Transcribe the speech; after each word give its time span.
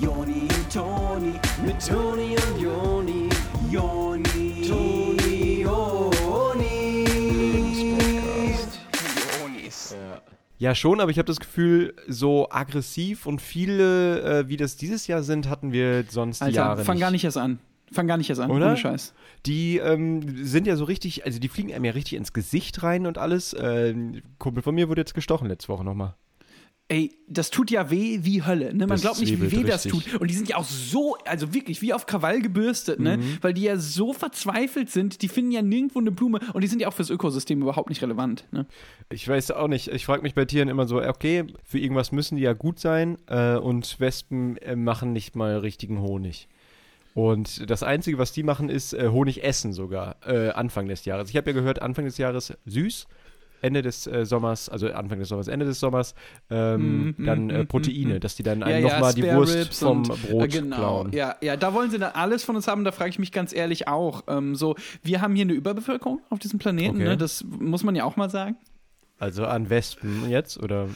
Joni 0.00 0.42
und 0.42 0.72
Toni, 0.72 1.32
mit 1.64 1.86
Toni 1.86 2.36
und 2.36 2.60
Joni, 2.60 3.28
Joni, 3.70 4.68
Toni, 4.68 5.62
Joni. 5.62 5.94
Ja, 10.58 10.74
schon, 10.74 11.00
aber 11.00 11.10
ich 11.10 11.18
habe 11.18 11.26
das 11.26 11.40
Gefühl, 11.40 11.94
so 12.08 12.48
aggressiv 12.50 13.26
und 13.26 13.42
viele, 13.42 14.22
äh, 14.40 14.48
wie 14.48 14.56
das 14.56 14.76
dieses 14.76 15.06
Jahr 15.06 15.22
sind, 15.22 15.48
hatten 15.48 15.72
wir 15.72 16.04
sonst 16.08 16.40
die 16.40 16.44
Alter, 16.44 16.56
Jahre 16.56 16.84
fang 16.84 16.94
nicht. 16.94 17.02
gar 17.02 17.10
nicht 17.10 17.24
erst 17.24 17.36
an. 17.36 17.58
Fang 17.92 18.06
gar 18.06 18.16
nicht 18.16 18.30
erst 18.30 18.40
an, 18.40 18.50
Oder? 18.50 18.68
ohne 18.68 18.76
Scheiß. 18.76 19.12
Die 19.44 19.76
ähm, 19.76 20.22
sind 20.46 20.66
ja 20.66 20.76
so 20.76 20.84
richtig, 20.84 21.26
also 21.26 21.38
die 21.38 21.48
fliegen 21.48 21.72
einem 21.74 21.84
ja 21.84 21.92
richtig 21.92 22.14
ins 22.14 22.32
Gesicht 22.32 22.82
rein 22.82 23.06
und 23.06 23.18
alles. 23.18 23.52
Äh, 23.52 23.90
ein 23.90 24.22
Kumpel 24.38 24.62
von 24.62 24.74
mir 24.74 24.88
wurde 24.88 25.02
jetzt 25.02 25.14
gestochen 25.14 25.48
letzte 25.48 25.68
Woche 25.68 25.84
nochmal. 25.84 26.14
Ey, 26.88 27.16
das 27.26 27.50
tut 27.50 27.70
ja 27.70 27.90
weh 27.90 28.18
wie 28.22 28.42
Hölle. 28.42 28.66
Ne? 28.74 28.80
Man 28.80 28.88
Das 28.90 29.00
glaubt 29.00 29.18
nicht, 29.18 29.40
wie 29.40 29.50
weh 29.50 29.62
das 29.62 29.86
richtig. 29.86 30.04
tut. 30.04 30.20
Und 30.20 30.30
die 30.30 30.34
sind 30.34 30.50
ja 30.50 30.56
auch 30.56 30.64
so, 30.64 31.16
also 31.24 31.54
wirklich 31.54 31.80
wie 31.80 31.94
auf 31.94 32.04
Krawall 32.04 32.42
gebürstet, 32.42 33.00
ne? 33.00 33.16
Mhm. 33.16 33.38
Weil 33.40 33.54
die 33.54 33.62
ja 33.62 33.78
so 33.78 34.12
verzweifelt 34.12 34.90
sind. 34.90 35.22
Die 35.22 35.28
finden 35.28 35.50
ja 35.50 35.62
nirgendwo 35.62 35.98
eine 35.98 36.10
Blume 36.10 36.40
und 36.52 36.60
die 36.60 36.68
sind 36.68 36.80
ja 36.80 36.88
auch 36.88 36.92
fürs 36.92 37.08
Ökosystem 37.08 37.62
überhaupt 37.62 37.88
nicht 37.88 38.02
relevant. 38.02 38.44
Ne? 38.52 38.66
Ich 39.10 39.26
weiß 39.26 39.52
auch 39.52 39.68
nicht. 39.68 39.88
Ich 39.88 40.04
frage 40.04 40.20
mich 40.22 40.34
bei 40.34 40.44
Tieren 40.44 40.68
immer 40.68 40.86
so, 40.86 41.00
okay, 41.00 41.46
für 41.64 41.78
irgendwas 41.78 42.12
müssen 42.12 42.36
die 42.36 42.42
ja 42.42 42.52
gut 42.52 42.78
sein 42.78 43.16
äh, 43.28 43.56
und 43.56 43.98
Wespen 43.98 44.58
äh, 44.58 44.76
machen 44.76 45.14
nicht 45.14 45.36
mal 45.36 45.56
richtigen 45.56 46.02
Honig. 46.02 46.48
Und 47.14 47.70
das 47.70 47.82
Einzige, 47.82 48.18
was 48.18 48.32
die 48.32 48.42
machen, 48.42 48.68
ist 48.68 48.92
äh, 48.92 49.08
Honig 49.08 49.42
essen 49.42 49.72
sogar, 49.72 50.16
äh, 50.26 50.50
Anfang 50.50 50.88
des 50.88 51.04
Jahres. 51.06 51.30
Ich 51.30 51.36
habe 51.36 51.50
ja 51.50 51.54
gehört, 51.54 51.80
Anfang 51.80 52.04
des 52.04 52.18
Jahres 52.18 52.52
süß, 52.66 53.06
Ende 53.64 53.82
des 53.82 54.06
äh, 54.06 54.26
Sommers, 54.26 54.68
also 54.68 54.92
Anfang 54.92 55.18
des 55.18 55.28
Sommers, 55.28 55.48
Ende 55.48 55.64
des 55.64 55.80
Sommers, 55.80 56.14
ähm, 56.50 57.14
Mm, 57.16 57.24
dann 57.24 57.50
äh, 57.50 57.62
mm, 57.62 57.66
Proteine, 57.66 58.14
mm. 58.16 58.20
dass 58.20 58.36
die 58.36 58.42
dann 58.42 58.60
Ja, 58.60 58.66
einem 58.66 58.86
ja, 58.86 58.92
nochmal 58.94 59.14
die 59.14 59.22
Wurst 59.22 59.56
Ribs 59.56 59.78
vom 59.80 59.98
und, 59.98 60.22
Brot 60.22 60.44
äh, 60.44 60.48
genau. 60.48 60.76
klauen. 60.76 61.12
Ja, 61.12 61.36
ja, 61.40 61.56
da 61.56 61.72
wollen 61.72 61.90
sie 61.90 61.98
dann 61.98 62.12
alles 62.12 62.44
von 62.44 62.56
uns 62.56 62.68
haben, 62.68 62.84
da 62.84 62.92
frage 62.92 63.10
ich 63.10 63.18
mich 63.18 63.32
ganz 63.32 63.54
ehrlich 63.54 63.88
auch. 63.88 64.24
Ähm, 64.28 64.54
so, 64.54 64.76
wir 65.02 65.22
haben 65.22 65.34
hier 65.34 65.44
eine 65.44 65.54
Überbevölkerung 65.54 66.20
auf 66.30 66.38
diesem 66.38 66.58
Planeten, 66.58 66.96
Okay. 66.96 67.04
ne? 67.04 67.16
das 67.16 67.44
muss 67.44 67.82
man 67.84 67.94
ja 67.94 68.04
auch 68.04 68.16
mal 68.16 68.30
sagen. 68.30 68.56
Also 69.18 69.46
an 69.46 69.70
Wespen 69.70 70.28
jetzt, 70.28 70.62
oder? 70.62 70.88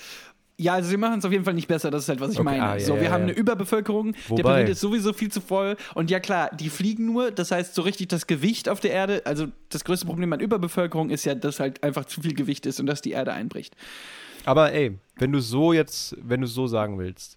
Ja, 0.61 0.75
also 0.75 0.91
sie 0.91 0.97
machen 0.97 1.21
es 1.21 1.25
auf 1.25 1.31
jeden 1.31 1.45
Fall 1.45 1.55
nicht 1.55 1.69
besser, 1.69 1.89
das 1.91 2.03
ist 2.03 2.09
halt, 2.09 2.19
was 2.21 2.33
ich 2.33 2.39
Okay, 2.41 2.45
meine. 2.45 2.63
ah, 2.65 2.79
so, 2.81 2.97
wir 2.97 3.05
ja, 3.05 3.11
haben 3.13 3.23
ja. 3.23 3.29
eine 3.29 3.37
Überbevölkerung, 3.37 4.13
der 4.13 4.21
Wobei- 4.31 4.43
Planet 4.43 4.69
ist 4.71 4.81
sowieso 4.81 5.13
viel 5.13 5.31
zu 5.31 5.41
voll 5.41 5.77
und 5.95 6.11
ja 6.11 6.19
klar, 6.19 6.51
die 6.55 6.69
fliegen 6.69 7.07
nur, 7.07 7.31
das 7.31 7.53
heißt 7.53 7.75
so 7.77 7.83
richtig 7.83 8.09
das 8.09 8.27
Gewicht 8.27 8.69
auf 8.69 8.81
der 8.81 8.91
Erde, 8.91 9.23
also 9.25 9.47
das 9.69 9.85
größte 9.85 10.05
Problem 10.07 10.33
an 10.33 10.41
Überbevölkerung 10.41 11.11
ist 11.11 11.25
ja, 11.25 11.37
dass 11.37 11.61
halt 11.61 11.85
einfach 11.85 12.07
zu 12.07 12.23
viel 12.23 12.35
Gewicht 12.35 12.67
ist 12.67 12.81
und 12.81 12.87
dass 12.87 13.01
die 13.03 13.13
Erde 13.13 13.33
einbricht. 13.33 13.77
Aber 14.45 14.73
ey, 14.73 14.99
wenn 15.17 15.31
du 15.31 15.41
so 15.41 15.73
jetzt, 15.73 16.17
wenn 16.21 16.41
du 16.41 16.49
so 16.49 16.67
sagen 16.67 16.99
willst, 16.99 17.37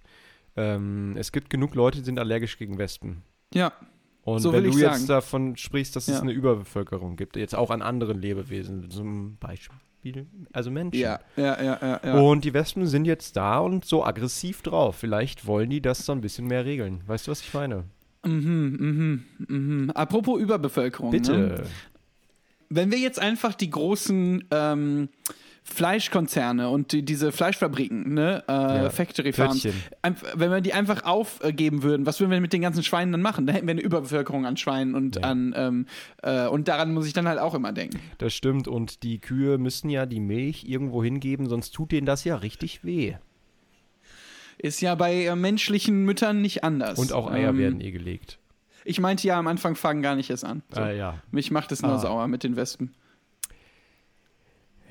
ähm, 0.56 1.16
es 1.16 1.32
gibt 1.32 1.50
genug 1.52 1.76
Leute, 1.76 2.00
die 2.00 2.06
sind 2.06 2.18
allergisch 2.18 2.58
gegen 2.58 2.78
Wespen. 2.80 3.22
Ja, 3.54 3.72
Und 4.24 4.40
So 4.40 4.52
wenn 4.54 4.64
du 4.64 4.70
jetzt 4.72 4.80
sagen. 4.80 5.08
davon 5.08 5.58
sprichst, 5.58 5.96
dass 5.96 6.08
es 6.08 6.16
Ja. 6.16 6.22
eine 6.22 6.32
Überbevölkerung 6.32 7.16
gibt, 7.18 7.36
jetzt 7.36 7.56
auch 7.56 7.70
an 7.72 7.82
anderen 7.82 8.20
Lebewesen, 8.22 8.90
zum 8.90 9.38
Beispiel, 9.38 9.78
also 10.52 10.72
Menschen. 10.72 11.00
ja, 11.00 11.20
ja, 11.36 11.62
ja, 11.62 11.80
ja. 11.82 12.00
ja. 12.04 12.20
Und 12.20 12.44
die 12.44 12.54
Wespen 12.54 12.88
sind 12.88 13.06
jetzt 13.06 13.36
da 13.36 13.60
und 13.60 13.86
so 13.86 14.04
aggressiv 14.04 14.62
drauf. 14.62 14.96
Vielleicht 14.96 15.46
wollen 15.46 15.70
die 15.70 15.82
das 15.82 16.06
so 16.06 16.12
ein 16.12 16.22
bisschen 16.22 16.48
mehr 16.48 16.66
regeln. 16.66 17.02
Weißt 17.08 17.28
du, 17.28 17.32
was 17.32 17.42
ich 17.42 17.54
meine? 17.54 17.86
Mhm, 18.24 19.24
mhm, 19.38 19.48
mhm. 19.48 19.92
Apropos 19.92 20.40
Überbevölkerung. 20.40 21.12
Ne? 21.12 21.20
Bitte. 21.20 21.64
Wenn 22.70 22.92
wir 22.92 23.00
jetzt 23.00 23.20
einfach 23.20 23.54
die 23.54 23.70
großen 23.70 24.46
ähm, 24.52 25.10
Fleischkonzerne 25.64 26.70
und 26.70 26.92
die, 26.92 27.04
diese 27.04 27.32
Fleischfabriken, 27.32 28.14
ne, 28.14 28.44
äh, 28.48 28.52
Ja, 28.52 28.90
Factory 28.90 29.32
Farms, 29.32 29.68
wenn 30.36 30.52
wir 30.52 30.60
die 30.62 30.74
einfach 30.74 31.04
aufgeben 31.04 31.84
würden, 31.84 32.06
was 32.06 32.20
würden 32.20 32.32
wir 32.32 32.42
mit 32.42 32.52
den 32.52 32.62
ganzen 32.62 32.84
Schweinen 32.84 33.12
dann 33.12 33.22
machen? 33.22 33.46
Da 33.46 33.54
hätten 33.54 33.68
wir 33.68 33.72
eine 33.74 33.82
Überbevölkerung 33.82 34.46
an 34.46 34.58
Schweinen 34.58 34.96
und 34.96 35.18
Ja. 35.18 35.22
an 35.24 35.54
ähm, 35.56 35.86
äh, 36.24 36.48
und 36.48 36.68
daran 36.68 36.94
muss 36.94 37.06
ich 37.06 37.14
dann 37.14 37.28
halt 37.28 37.40
auch 37.40 37.54
immer 37.54 37.72
denken. 37.74 38.00
Das 38.18 38.34
stimmt. 38.34 38.68
Und 38.68 39.04
die 39.04 39.20
Kühe 39.20 39.58
müssen 39.60 39.90
ja 39.90 40.06
die 40.08 40.20
Milch 40.20 40.64
irgendwo 40.66 41.04
hingeben, 41.04 41.48
sonst 41.48 41.72
tut 41.72 41.92
denen 41.92 42.06
das 42.08 42.24
ja 42.24 42.36
richtig 42.38 42.84
weh. 42.84 43.16
Ist 44.58 44.82
ja 44.82 44.96
bei 44.96 45.26
äh, 45.26 45.36
menschlichen 45.36 46.04
Müttern 46.06 46.42
nicht 46.42 46.64
anders. 46.64 47.00
Und 47.00 47.14
auch 47.14 47.30
Eier 47.32 47.50
Ähm, 47.50 47.58
werden 47.60 47.82
eh 47.82 47.92
gelegt. 47.92 48.40
Ich 48.84 49.00
meinte 49.00 49.28
ja 49.28 49.38
am 49.38 49.46
Anfang 49.48 49.76
fangen 49.76 50.02
gar 50.02 50.16
nicht 50.16 50.30
erst 50.32 50.44
an. 50.44 50.64
So. 50.74 50.82
Ah, 50.82 50.92
ja. 50.92 51.16
Mich 51.32 51.52
macht 51.52 51.72
es 51.72 51.82
nur 51.84 51.92
Ah. 51.94 52.00
sauer 52.00 52.28
mit 52.28 52.44
den 52.44 52.56
Wespen. 52.56 52.94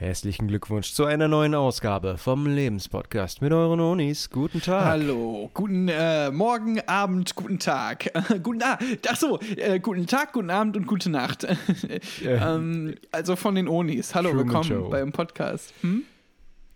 Herzlichen 0.00 0.48
Glückwunsch 0.48 0.94
zu 0.94 1.04
einer 1.04 1.28
neuen 1.28 1.54
Ausgabe 1.54 2.16
vom 2.16 2.46
Lebenspodcast 2.46 3.42
mit 3.42 3.52
euren 3.52 3.80
Onis. 3.80 4.30
Guten 4.30 4.62
Tag. 4.62 4.82
Hallo, 4.82 5.50
guten 5.52 5.88
äh, 5.88 6.30
Morgen, 6.30 6.80
Abend, 6.86 7.34
guten 7.34 7.58
Tag. 7.58 8.10
guten, 8.42 8.62
ah, 8.62 8.78
ach 9.06 9.16
so, 9.16 9.38
äh, 9.56 9.78
guten 9.78 10.06
Tag, 10.06 10.32
guten 10.32 10.48
Abend 10.48 10.78
und 10.78 10.86
gute 10.86 11.10
Nacht. 11.10 11.46
ähm, 12.24 12.94
also 13.12 13.36
von 13.36 13.54
den 13.54 13.68
Onis. 13.68 14.14
Hallo, 14.14 14.30
Truman 14.30 14.46
willkommen 14.46 14.68
Show. 14.70 14.88
beim 14.88 15.12
Podcast. 15.12 15.74
Hm? 15.82 16.04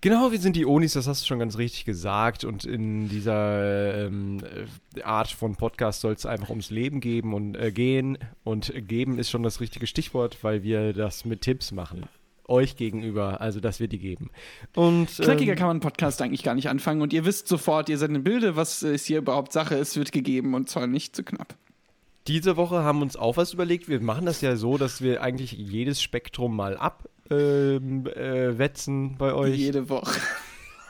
Genau, 0.02 0.30
wir 0.30 0.38
sind 0.38 0.54
die 0.54 0.66
Onis, 0.66 0.92
das 0.92 1.06
hast 1.06 1.22
du 1.22 1.26
schon 1.26 1.38
ganz 1.38 1.56
richtig 1.56 1.86
gesagt. 1.86 2.44
Und 2.44 2.66
in 2.66 3.08
dieser 3.08 4.04
ähm, 4.04 4.42
äh, 4.96 5.00
Art 5.02 5.30
von 5.30 5.56
Podcast 5.56 6.02
soll 6.02 6.12
es 6.12 6.26
einfach 6.26 6.50
ums 6.50 6.68
Leben 6.68 7.00
geben 7.00 7.32
und 7.32 7.56
äh, 7.56 7.72
gehen. 7.72 8.18
Und 8.42 8.70
geben 8.86 9.18
ist 9.18 9.30
schon 9.30 9.42
das 9.42 9.62
richtige 9.62 9.86
Stichwort, 9.86 10.36
weil 10.44 10.62
wir 10.62 10.92
das 10.92 11.24
mit 11.24 11.40
Tipps 11.40 11.72
machen. 11.72 12.06
Euch 12.46 12.76
gegenüber, 12.76 13.40
also 13.40 13.60
dass 13.60 13.80
wir 13.80 13.88
die 13.88 13.98
geben. 13.98 14.30
Und 14.74 15.08
Knackiger 15.16 15.52
ähm, 15.52 15.58
kann 15.58 15.66
man 15.66 15.74
einen 15.76 15.80
Podcast 15.80 16.20
eigentlich 16.22 16.42
gar 16.42 16.54
nicht 16.54 16.68
anfangen 16.68 17.02
und 17.02 17.12
ihr 17.12 17.24
wisst 17.24 17.48
sofort, 17.48 17.88
ihr 17.88 17.98
seid 17.98 18.10
im 18.10 18.22
Bilde, 18.22 18.56
was 18.56 18.82
ist 18.82 19.06
hier 19.06 19.18
überhaupt 19.18 19.52
Sache, 19.52 19.76
es 19.76 19.96
wird 19.96 20.12
gegeben 20.12 20.54
und 20.54 20.68
zwar 20.68 20.86
nicht 20.86 21.16
zu 21.16 21.24
knapp. 21.24 21.56
diese 22.26 22.56
Woche 22.56 22.84
haben 22.84 22.98
wir 22.98 23.04
uns 23.04 23.16
auch 23.16 23.36
was 23.36 23.52
überlegt. 23.52 23.88
Wir 23.88 24.00
machen 24.00 24.26
das 24.26 24.40
ja 24.40 24.56
so, 24.56 24.78
dass 24.78 25.00
wir 25.00 25.22
eigentlich 25.22 25.52
jedes 25.52 26.02
Spektrum 26.02 26.54
mal 26.56 26.76
abwetzen 26.76 28.06
äh, 28.06 28.58
wetzen 28.58 29.16
bei 29.16 29.32
euch. 29.32 29.56
Jede 29.56 29.88
Woche. 29.88 30.20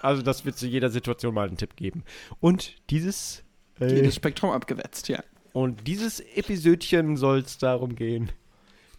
Also, 0.03 0.21
dass 0.21 0.45
wir 0.45 0.55
zu 0.55 0.67
jeder 0.67 0.91
Situation 0.91 1.33
mal 1.33 1.49
einen 1.49 1.57
Tipp 1.57 1.77
geben. 1.77 2.05
Und 2.41 2.75
dieses 2.91 3.45
äh, 3.81 3.95
Jedes 3.95 4.15
Spektrum 4.15 4.51
abgewetzt, 4.51 5.09
ja. 5.09 5.23
Und 5.53 5.87
dieses 5.87 6.21
Episödchen 6.21 7.17
soll 7.17 7.39
es 7.39 7.59
darum 7.59 7.95
gehen, 7.97 8.31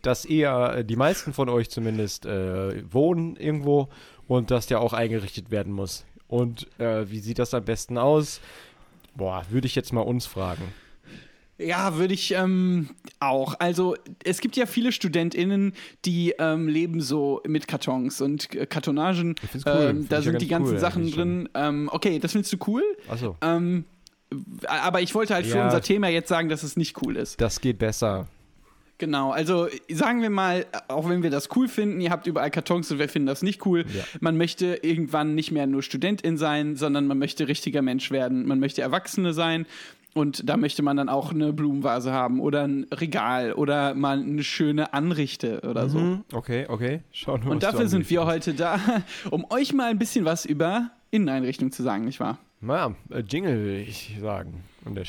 dass 0.05 0.25
ihr, 0.25 0.73
äh, 0.77 0.85
die 0.85 0.95
meisten 0.95 1.33
von 1.33 1.49
euch 1.49 1.69
zumindest, 1.69 2.25
äh, 2.25 2.83
wohnen 2.91 3.35
irgendwo 3.35 3.89
und 4.27 4.51
das 4.51 4.69
ja 4.69 4.79
auch 4.79 4.93
eingerichtet 4.93 5.51
werden 5.51 5.73
muss. 5.73 6.05
Und 6.27 6.67
äh, 6.79 7.09
wie 7.09 7.19
sieht 7.19 7.39
das 7.39 7.53
am 7.53 7.63
besten 7.66 7.97
aus? 7.97 8.41
Boah, 9.16 9.43
würde 9.49 9.67
ich 9.67 9.75
jetzt 9.75 9.93
mal 9.93 10.01
uns 10.01 10.25
fragen. 10.25 10.63
Ja, 11.57 11.95
würde 11.95 12.13
ich 12.13 12.33
ähm, 12.33 12.89
auch. 13.21 13.55
Also 13.59 13.95
es 14.25 14.41
gibt 14.41 14.57
ja 14.57 14.66
viele 14.66 14.91
StudentInnen, 14.91 15.71
die 16.03 16.33
ähm, 16.37 16.67
leben 16.67 16.99
so 16.99 17.41
mit 17.47 17.67
Kartons 17.69 18.19
und 18.19 18.53
äh, 18.53 18.66
Kartonagen. 18.66 19.35
Find's 19.49 19.66
cool. 19.66 19.87
Ähm, 19.89 20.09
da 20.09 20.19
ich 20.19 20.25
ja 20.25 20.31
sind 20.31 20.41
die 20.41 20.47
ganz 20.49 20.63
ganzen 20.63 20.73
cool 20.73 20.79
Sachen 20.79 21.11
drin. 21.11 21.49
Ähm, 21.53 21.89
okay, 21.93 22.19
das 22.19 22.33
findest 22.33 22.51
du 22.51 22.57
cool. 22.67 22.83
Achso, 23.07 23.37
Ähm, 23.41 23.85
aber 24.67 24.99
ich 25.01 25.16
wollte 25.16 25.33
halt 25.33 25.45
für 25.45 25.57
Ja. 25.59 25.66
unser 25.66 25.79
Thema 25.81 26.09
jetzt 26.09 26.27
sagen, 26.27 26.49
dass 26.49 26.63
es 26.63 26.75
nicht 26.75 27.01
cool 27.01 27.16
ist. 27.16 27.39
das 27.39 27.61
geht 27.61 27.77
besser. 27.77 28.27
Genau, 28.97 29.31
also 29.31 29.67
sagen 29.91 30.22
wir 30.22 30.29
mal, 30.29 30.66
auch 30.88 31.09
wenn 31.09 31.22
wir 31.22 31.29
das 31.29 31.50
cool 31.56 31.67
finden, 31.67 32.00
ihr 32.00 32.11
habt 32.11 32.28
überall 32.28 32.50
Kartons 32.50 32.89
und 32.91 33.00
wir 33.00 33.09
finden 33.09 33.25
das 33.28 33.41
nicht 33.41 33.66
cool, 33.66 33.83
Ja. 33.94 34.03
man 34.22 34.38
möchte 34.38 34.79
irgendwann 34.83 35.35
nicht 35.35 35.51
mehr 35.51 35.67
nur 35.67 35.83
Studentin 35.83 36.38
sein, 36.38 36.75
sondern 36.78 37.05
man 37.07 37.17
möchte 37.17 37.47
richtiger 37.50 37.81
Mensch 37.81 38.09
werden, 38.11 38.47
man 38.47 38.59
möchte 38.59 38.81
Erwachsene 38.81 39.34
sein 39.34 39.66
und 40.13 40.47
da 40.50 40.55
möchte 40.55 40.81
man 40.81 40.95
dann 40.95 41.09
auch 41.09 41.31
eine 41.34 41.51
Blumenvase 41.51 42.13
haben 42.13 42.39
oder 42.39 42.66
ein 42.66 42.85
Regal 42.89 43.51
oder 43.51 43.94
mal 43.95 44.19
eine 44.19 44.44
schöne 44.45 44.94
Anrichte 44.94 45.59
oder 45.69 45.89
so. 45.89 46.00
Mhm, 46.00 46.23
okay, 46.31 46.66
okay. 46.69 47.01
Schauen 47.11 47.44
wir 47.44 47.51
Und 47.51 47.61
was 47.61 47.72
du 47.72 47.72
dafür 47.73 47.89
sind 47.89 48.09
wir 48.09 48.25
heute 48.25 48.53
da, 48.53 48.79
um 49.29 49.45
euch 49.50 49.73
mal 49.73 49.89
ein 49.89 50.00
bisschen 50.00 50.23
was 50.23 50.45
über 50.45 50.89
Inneneinrichtung 51.11 51.73
zu 51.73 51.84
sagen, 51.84 52.05
nicht 52.05 52.22
wahr? 52.22 52.37
Na, 52.61 52.96
äh, 53.09 53.20
Jingle 53.28 53.61
will 53.66 53.85
ich 53.87 54.16
sagen. 54.22 54.64
Und 54.85 54.96
der 54.96 55.03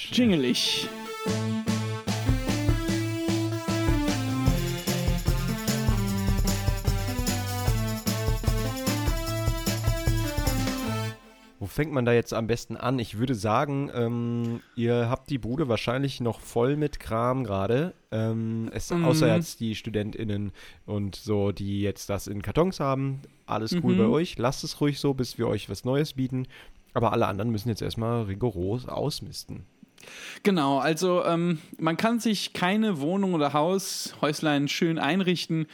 fängt 11.76 11.93
man 11.93 12.05
da 12.05 12.12
jetzt 12.12 12.34
am 12.34 12.46
besten 12.49 12.76
an? 12.76 12.99
Ich 12.99 13.19
würde 13.19 13.34
sagen, 13.37 13.90
ähm, 13.94 14.61
ihr 14.75 15.08
habt 15.08 15.31
die 15.31 15.38
Bude 15.38 15.69
wahrscheinlich 15.69 16.20
noch 16.20 16.40
voll 16.40 16.76
mit 16.76 16.99
Kram 16.99 17.44
gerade. 17.44 17.94
Ähm, 18.11 18.69
es, 18.73 18.90
Mhm. 18.90 19.05
Außer 19.05 19.32
jetzt 19.37 19.61
die 19.61 19.75
StudentInnen 19.76 20.52
und 20.87 21.14
so, 21.14 21.52
die 21.52 21.82
jetzt 21.82 22.11
das 22.11 22.26
in 22.26 22.43
Kartons 22.43 22.81
haben. 22.81 23.20
Alles 23.46 23.73
cool 23.84 23.94
Mhm. 23.94 23.99
bei 23.99 24.06
euch. 24.06 24.38
Lasst 24.38 24.64
es 24.64 24.81
ruhig 24.81 24.99
so, 24.99 25.14
bis 25.14 25.38
wir 25.38 25.46
euch 25.46 25.70
was 25.70 25.84
Neues 25.84 26.14
bieten. 26.14 26.49
Aber 26.94 27.12
alle 27.12 27.26
anderen 27.26 27.50
müssen 27.50 27.69
jetzt 27.69 27.82
erstmal 27.82 28.23
rigoros 28.23 28.88
ausmisten. 28.88 29.67
Genau, 30.43 30.78
also 30.78 31.25
ähm, 31.25 31.58
man 31.78 31.96
kann 31.96 32.20
sich 32.20 32.52
keine 32.52 33.00
Wohnung 33.00 33.34
oder 33.34 33.52
Haus, 33.52 34.14
Häuslein 34.20 34.69
schön 34.69 34.99
einrichten, 34.99 35.67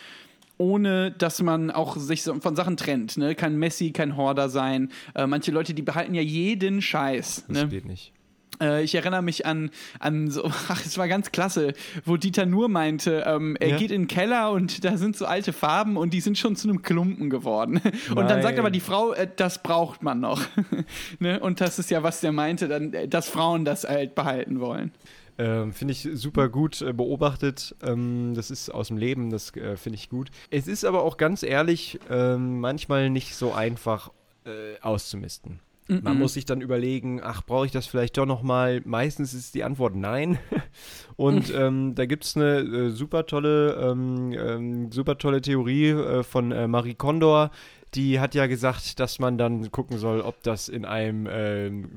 ohne 0.62 1.10
dass 1.10 1.42
man 1.42 1.70
auch 1.70 1.96
sich 1.96 2.22
von 2.22 2.54
Sachen 2.56 2.76
trennt. 2.76 3.16
Ne? 3.16 3.34
Kein 3.34 3.58
Messi, 3.58 3.90
kein 3.90 4.16
Horder 4.16 4.48
sein. 4.48 4.90
Äh, 5.14 5.26
manche 5.26 5.50
Leute, 5.50 5.74
die 5.74 5.82
behalten 5.82 6.14
ja 6.14 6.22
jeden 6.22 6.80
Scheiß. 6.80 7.44
Das 7.48 7.62
Ne? 7.64 7.68
geht 7.68 7.84
nicht. 7.84 8.12
Äh, 8.60 8.84
ich 8.84 8.94
erinnere 8.94 9.22
mich 9.22 9.44
an, 9.46 9.70
an 9.98 10.30
so, 10.30 10.44
ach, 10.68 10.84
es 10.86 10.96
war 10.98 11.08
ganz 11.08 11.32
klasse, 11.32 11.72
wo 12.04 12.16
Dieter 12.16 12.46
nur 12.46 12.68
meinte, 12.68 13.24
ähm, 13.26 13.56
er 13.58 13.70
Ja. 13.70 13.76
geht 13.78 13.90
in 13.90 14.02
den 14.02 14.08
Keller 14.08 14.52
und 14.52 14.84
da 14.84 14.96
sind 14.98 15.16
so 15.16 15.26
alte 15.26 15.52
Farben 15.52 15.96
und 15.96 16.12
die 16.14 16.20
sind 16.20 16.38
schon 16.38 16.54
zu 16.54 16.68
einem 16.68 16.82
Klumpen 16.82 17.28
geworden. 17.30 17.80
Und 18.10 18.30
dann 18.30 18.42
sagt 18.42 18.54
Nein. 18.56 18.58
aber 18.60 18.70
die 18.70 18.80
Frau, 18.80 19.12
äh, 19.14 19.26
das 19.36 19.62
braucht 19.62 20.02
man 20.02 20.20
noch. 20.20 20.40
ne? 21.18 21.40
Und 21.40 21.60
das 21.60 21.78
ist 21.78 21.90
ja, 21.90 22.02
was 22.02 22.20
der 22.20 22.30
meinte, 22.32 22.68
dann, 22.68 22.92
äh, 22.92 23.08
dass 23.08 23.28
Frauen 23.28 23.64
das 23.64 23.84
halt 23.84 24.14
behalten 24.14 24.60
wollen. 24.60 24.92
Ähm, 25.38 25.72
finde 25.72 25.92
ich 25.92 26.08
super 26.14 26.48
gut 26.48 26.82
äh, 26.82 26.92
beobachtet. 26.92 27.74
Ähm, 27.82 28.34
das 28.34 28.50
ist 28.50 28.68
aus 28.70 28.88
dem 28.88 28.96
Leben, 28.98 29.30
das 29.30 29.54
äh, 29.56 29.76
finde 29.76 29.96
ich 29.96 30.08
gut. 30.10 30.30
Es 30.50 30.68
ist 30.68 30.84
aber 30.84 31.02
auch 31.02 31.16
ganz 31.16 31.42
ehrlich 31.42 31.98
ähm, 32.10 32.60
manchmal 32.60 33.10
nicht 33.10 33.34
so 33.34 33.52
einfach 33.52 34.10
äh, 34.44 34.78
auszumisten. 34.82 35.60
Man 35.88 36.18
muss 36.18 36.34
sich 36.34 36.44
dann 36.46 36.60
überlegen, 36.62 37.20
ach, 37.22 37.42
brauche 37.42 37.66
ich 37.66 37.72
das 37.72 37.86
vielleicht 37.86 38.16
doch 38.16 38.24
nochmal? 38.24 38.80
Meistens 38.84 39.34
ist 39.34 39.54
die 39.54 39.64
Antwort 39.64 39.94
nein. 39.94 40.38
Und 41.16 41.52
ähm, 41.54 41.94
da 41.94 42.06
gibt 42.06 42.24
es 42.24 42.36
eine 42.36 42.58
äh, 42.60 42.90
super 42.90 43.26
tolle, 43.26 43.74
ähm, 43.74 44.32
ähm, 44.32 44.92
super 44.92 45.18
tolle 45.18 45.42
Theorie 45.42 45.88
äh, 45.90 46.22
von 46.22 46.50
äh, 46.52 46.66
Marie 46.68 46.94
Kondo. 46.94 47.48
Die 47.94 48.20
hat 48.20 48.34
ja 48.34 48.46
gesagt, 48.46 49.00
dass 49.00 49.18
man 49.18 49.36
dann 49.36 49.70
gucken 49.70 49.98
soll, 49.98 50.20
ob 50.22 50.42
das 50.44 50.68
in 50.68 50.84
einem 50.86 51.24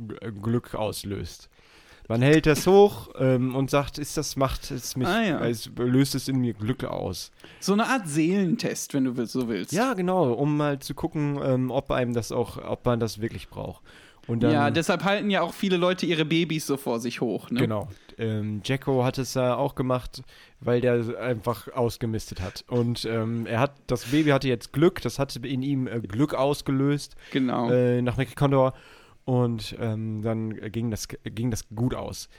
G- 0.08 0.32
Glück 0.42 0.76
auslöst. 0.76 1.50
Man 2.08 2.22
hält 2.22 2.46
das 2.46 2.68
hoch 2.68 3.10
ähm, 3.18 3.56
und 3.56 3.70
sagt, 3.72 3.98
ist 3.98 4.16
das 4.18 4.36
macht 4.36 4.70
es 4.70 4.96
mich, 4.96 5.08
Ah, 5.08 5.24
ja. 5.24 5.48
es 5.48 5.70
löst 5.76 6.14
es 6.14 6.28
in 6.28 6.40
mir 6.40 6.54
Glück 6.54 6.84
aus. 6.84 7.32
So 7.60 7.74
eine 7.74 7.88
Art 7.88 8.08
Seelentest, 8.08 8.94
wenn 8.94 9.06
du 9.06 9.26
so 9.26 9.48
willst. 9.48 9.72
Ja, 9.72 9.94
genau, 9.94 10.32
um 10.34 10.58
mal 10.58 10.78
zu 10.80 10.94
gucken, 10.94 11.40
ähm, 11.44 11.72
ob 11.72 11.90
einem 11.92 12.14
das 12.14 12.32
auch, 12.32 12.58
ob 12.64 12.86
man 12.86 13.00
das 13.00 13.22
wirklich 13.22 13.50
braucht. 13.50 13.82
Und 14.28 14.42
dann, 14.42 14.54
ja, 14.54 14.72
deshalb 14.72 15.04
halten 15.04 15.30
ja 15.30 15.42
auch 15.42 15.54
viele 15.54 15.78
Leute 15.78 16.06
ihre 16.06 16.26
Babys 16.26 16.66
so 16.66 16.78
vor 16.78 17.00
sich 17.00 17.22
hoch. 17.22 17.52
Ne? 17.52 17.60
Genau. 17.60 17.88
Ähm, 18.18 18.62
Jacko 18.64 19.04
hat 19.04 19.18
es 19.18 19.34
ja 19.36 19.56
auch 19.56 19.76
gemacht, 19.76 20.24
weil 20.62 20.82
der 20.82 21.20
einfach 21.20 21.68
ausgemistet 21.74 22.42
hat. 22.42 22.64
Und 22.68 23.06
ähm, 23.06 23.46
er 23.46 23.60
hat, 23.60 23.74
das 23.88 24.06
Baby 24.06 24.30
hatte 24.32 24.48
jetzt 24.48 24.74
Glück, 24.74 25.02
das 25.02 25.20
hat 25.20 25.36
in 25.36 25.62
ihm 25.62 25.86
äh, 25.88 26.00
Glück 26.00 26.34
ausgelöst 26.34 27.16
Genau. 27.32 27.70
äh, 27.70 28.02
nach 28.02 28.18
Condor. 28.36 28.74
Und 29.26 29.76
ähm, 29.80 30.22
dann 30.22 30.72
ging 30.72 30.92
das, 30.92 31.08
ging 31.24 31.52
das 31.52 31.68
gut 31.70 31.96
aus. 31.96 32.30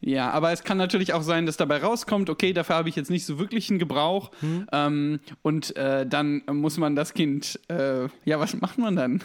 Ja, 0.00 0.30
aber 0.30 0.52
es 0.52 0.62
kann 0.62 0.78
natürlich 0.78 1.12
auch 1.12 1.22
sein, 1.22 1.46
dass 1.46 1.56
dabei 1.56 1.78
rauskommt, 1.78 2.30
okay, 2.30 2.52
dafür 2.52 2.76
habe 2.76 2.88
ich 2.88 2.96
jetzt 2.96 3.10
nicht 3.10 3.26
so 3.26 3.38
wirklich 3.38 3.68
einen 3.68 3.80
Gebrauch. 3.80 4.30
Ähm, 4.70 5.20
und 5.42 5.74
äh, 5.76 6.06
dann 6.06 6.42
muss 6.52 6.76
man 6.78 6.94
das 6.94 7.14
Kind, 7.14 7.58
äh, 7.68 8.04
ja, 8.24 8.38
was 8.38 8.60
macht 8.60 8.78
man 8.78 8.94
dann? 8.94 9.22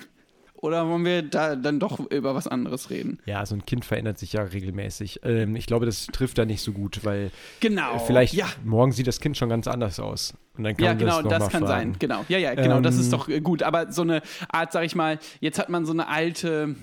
Oder 0.64 0.88
wollen 0.88 1.04
wir 1.04 1.22
da 1.24 1.56
dann 1.58 1.80
doch 1.80 2.00
über 2.10 2.36
was 2.36 2.48
anderes 2.48 2.90
reden? 2.90 3.20
Ja, 3.26 3.46
so 3.46 3.54
ein 3.54 3.66
Kind 3.66 3.84
verändert 3.84 4.18
sich 4.18 4.32
ja 4.34 4.44
regelmäßig. 4.44 5.20
Ähm, 5.24 5.58
ich 5.58 5.66
glaube, 5.66 5.86
das 5.86 6.08
trifft 6.08 6.38
da 6.38 6.46
nicht 6.46 6.62
so 6.62 6.72
gut, 6.72 7.04
weil 7.04 7.32
Genau. 7.60 7.98
äh, 7.98 8.00
vielleicht 8.00 8.34
Ja, 8.34 8.48
morgen 8.64 8.94
sieht 8.94 9.08
das 9.08 9.20
Kind 9.20 9.36
schon 9.36 9.50
ganz 9.50 9.68
anders 9.68 10.00
aus. 10.00 10.34
Und 10.58 10.64
dann 10.64 10.78
kann 10.78 10.86
ja 10.86 10.92
man 10.92 10.98
genau, 11.00 11.16
das, 11.16 11.24
noch 11.24 11.30
das 11.32 11.40
mal 11.42 11.50
kann 11.50 11.68
fragen. 11.68 11.92
sein. 11.92 12.00
Genau. 12.00 12.26
Ja, 12.30 12.38
ja, 12.38 12.56
genau, 12.56 12.80
das 12.80 12.96
Ähm, 12.96 13.02
ist 13.02 13.12
doch 13.12 13.28
äh, 13.28 13.42
gut. 13.42 13.62
Aber 13.62 13.92
so 13.92 14.04
eine 14.04 14.22
Art, 14.50 14.72
sag 14.72 14.86
ich 14.86 14.96
mal, 14.96 15.20
jetzt 15.42 15.60
hat 15.60 15.68
man 15.70 15.86
so 15.86 15.92
eine 15.92 16.08
alte, 16.08 16.76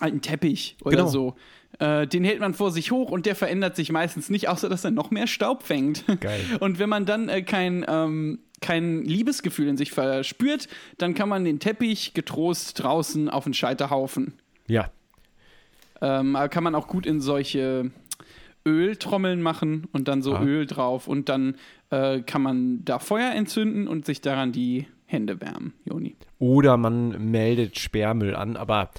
alten 0.00 0.20
Teppich 0.20 0.76
oder 0.82 0.96
Genau. 0.98 1.08
so. 1.08 1.34
Äh, 1.78 2.06
den 2.06 2.24
hält 2.24 2.40
man 2.40 2.54
vor 2.54 2.70
sich 2.72 2.90
hoch 2.90 3.10
und 3.10 3.26
der 3.26 3.34
verändert 3.36 3.76
sich 3.76 3.92
meistens 3.92 4.30
nicht, 4.30 4.48
außer 4.48 4.68
dass 4.68 4.84
er 4.84 4.90
noch 4.90 5.10
mehr 5.10 5.26
Staub 5.26 5.62
fängt. 5.62 6.04
Geil. 6.20 6.40
Und 6.60 6.78
wenn 6.78 6.88
man 6.88 7.04
dann 7.04 7.28
äh, 7.28 7.42
kein, 7.42 7.84
ähm, 7.86 8.38
kein 8.60 9.02
Liebesgefühl 9.04 9.68
in 9.68 9.76
sich 9.76 9.90
verspürt, 9.92 10.68
dann 10.98 11.14
kann 11.14 11.28
man 11.28 11.44
den 11.44 11.58
Teppich 11.60 12.14
getrost 12.14 12.82
draußen 12.82 13.28
auf 13.28 13.44
den 13.44 13.54
Scheiterhaufen. 13.54 14.34
Ja, 14.66 14.90
Ähm, 16.00 16.36
aber 16.36 16.48
kann 16.48 16.64
man 16.64 16.74
auch 16.74 16.88
gut 16.88 17.06
in 17.06 17.20
solche 17.20 17.90
Öltrommeln 18.66 19.40
machen 19.40 19.86
und 19.92 20.08
dann 20.08 20.22
so 20.22 20.34
Ah. 20.34 20.42
Öl 20.42 20.66
drauf 20.66 21.06
und 21.08 21.28
dann 21.28 21.56
äh, 21.90 22.20
kann 22.20 22.42
man 22.42 22.84
da 22.84 22.98
Feuer 22.98 23.30
entzünden 23.32 23.86
und 23.88 24.04
sich 24.04 24.20
daran 24.20 24.52
die 24.52 24.86
Hände 25.06 25.40
wärmen, 25.40 25.72
Joni. 25.84 26.16
Oder 26.38 26.76
man 26.76 27.30
meldet 27.30 27.78
Sperrmüll 27.78 28.34
an, 28.34 28.56
aber 28.56 28.90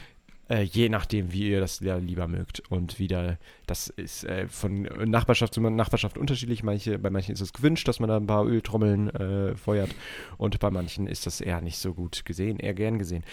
äh, 0.49 0.61
je 0.61 0.89
nachdem, 0.89 1.31
wie 1.33 1.49
ihr 1.49 1.59
das 1.59 1.79
ja 1.79 1.97
lieber 1.97 2.27
mögt. 2.27 2.61
Und 2.69 2.99
wieder, 2.99 3.37
das 3.65 3.87
ist 3.89 4.23
äh, 4.23 4.47
von 4.47 4.83
Nachbarschaft 5.05 5.53
zu 5.53 5.61
Nachbarschaft 5.61 6.17
unterschiedlich. 6.17 6.63
Manche, 6.63 6.99
bei 6.99 7.09
manchen 7.09 7.33
ist 7.33 7.41
es 7.41 7.53
gewünscht, 7.53 7.87
dass 7.87 7.99
man 7.99 8.09
da 8.09 8.17
ein 8.17 8.27
paar 8.27 8.45
Öltrommeln 8.45 9.09
äh, 9.09 9.55
feuert. 9.55 9.89
Und 10.37 10.59
bei 10.59 10.69
manchen 10.69 11.07
ist 11.07 11.25
das 11.25 11.41
eher 11.41 11.61
nicht 11.61 11.77
so 11.77 11.93
gut 11.93 12.25
gesehen, 12.25 12.59
eher 12.59 12.73
gern 12.73 12.99
gesehen. 12.99 13.23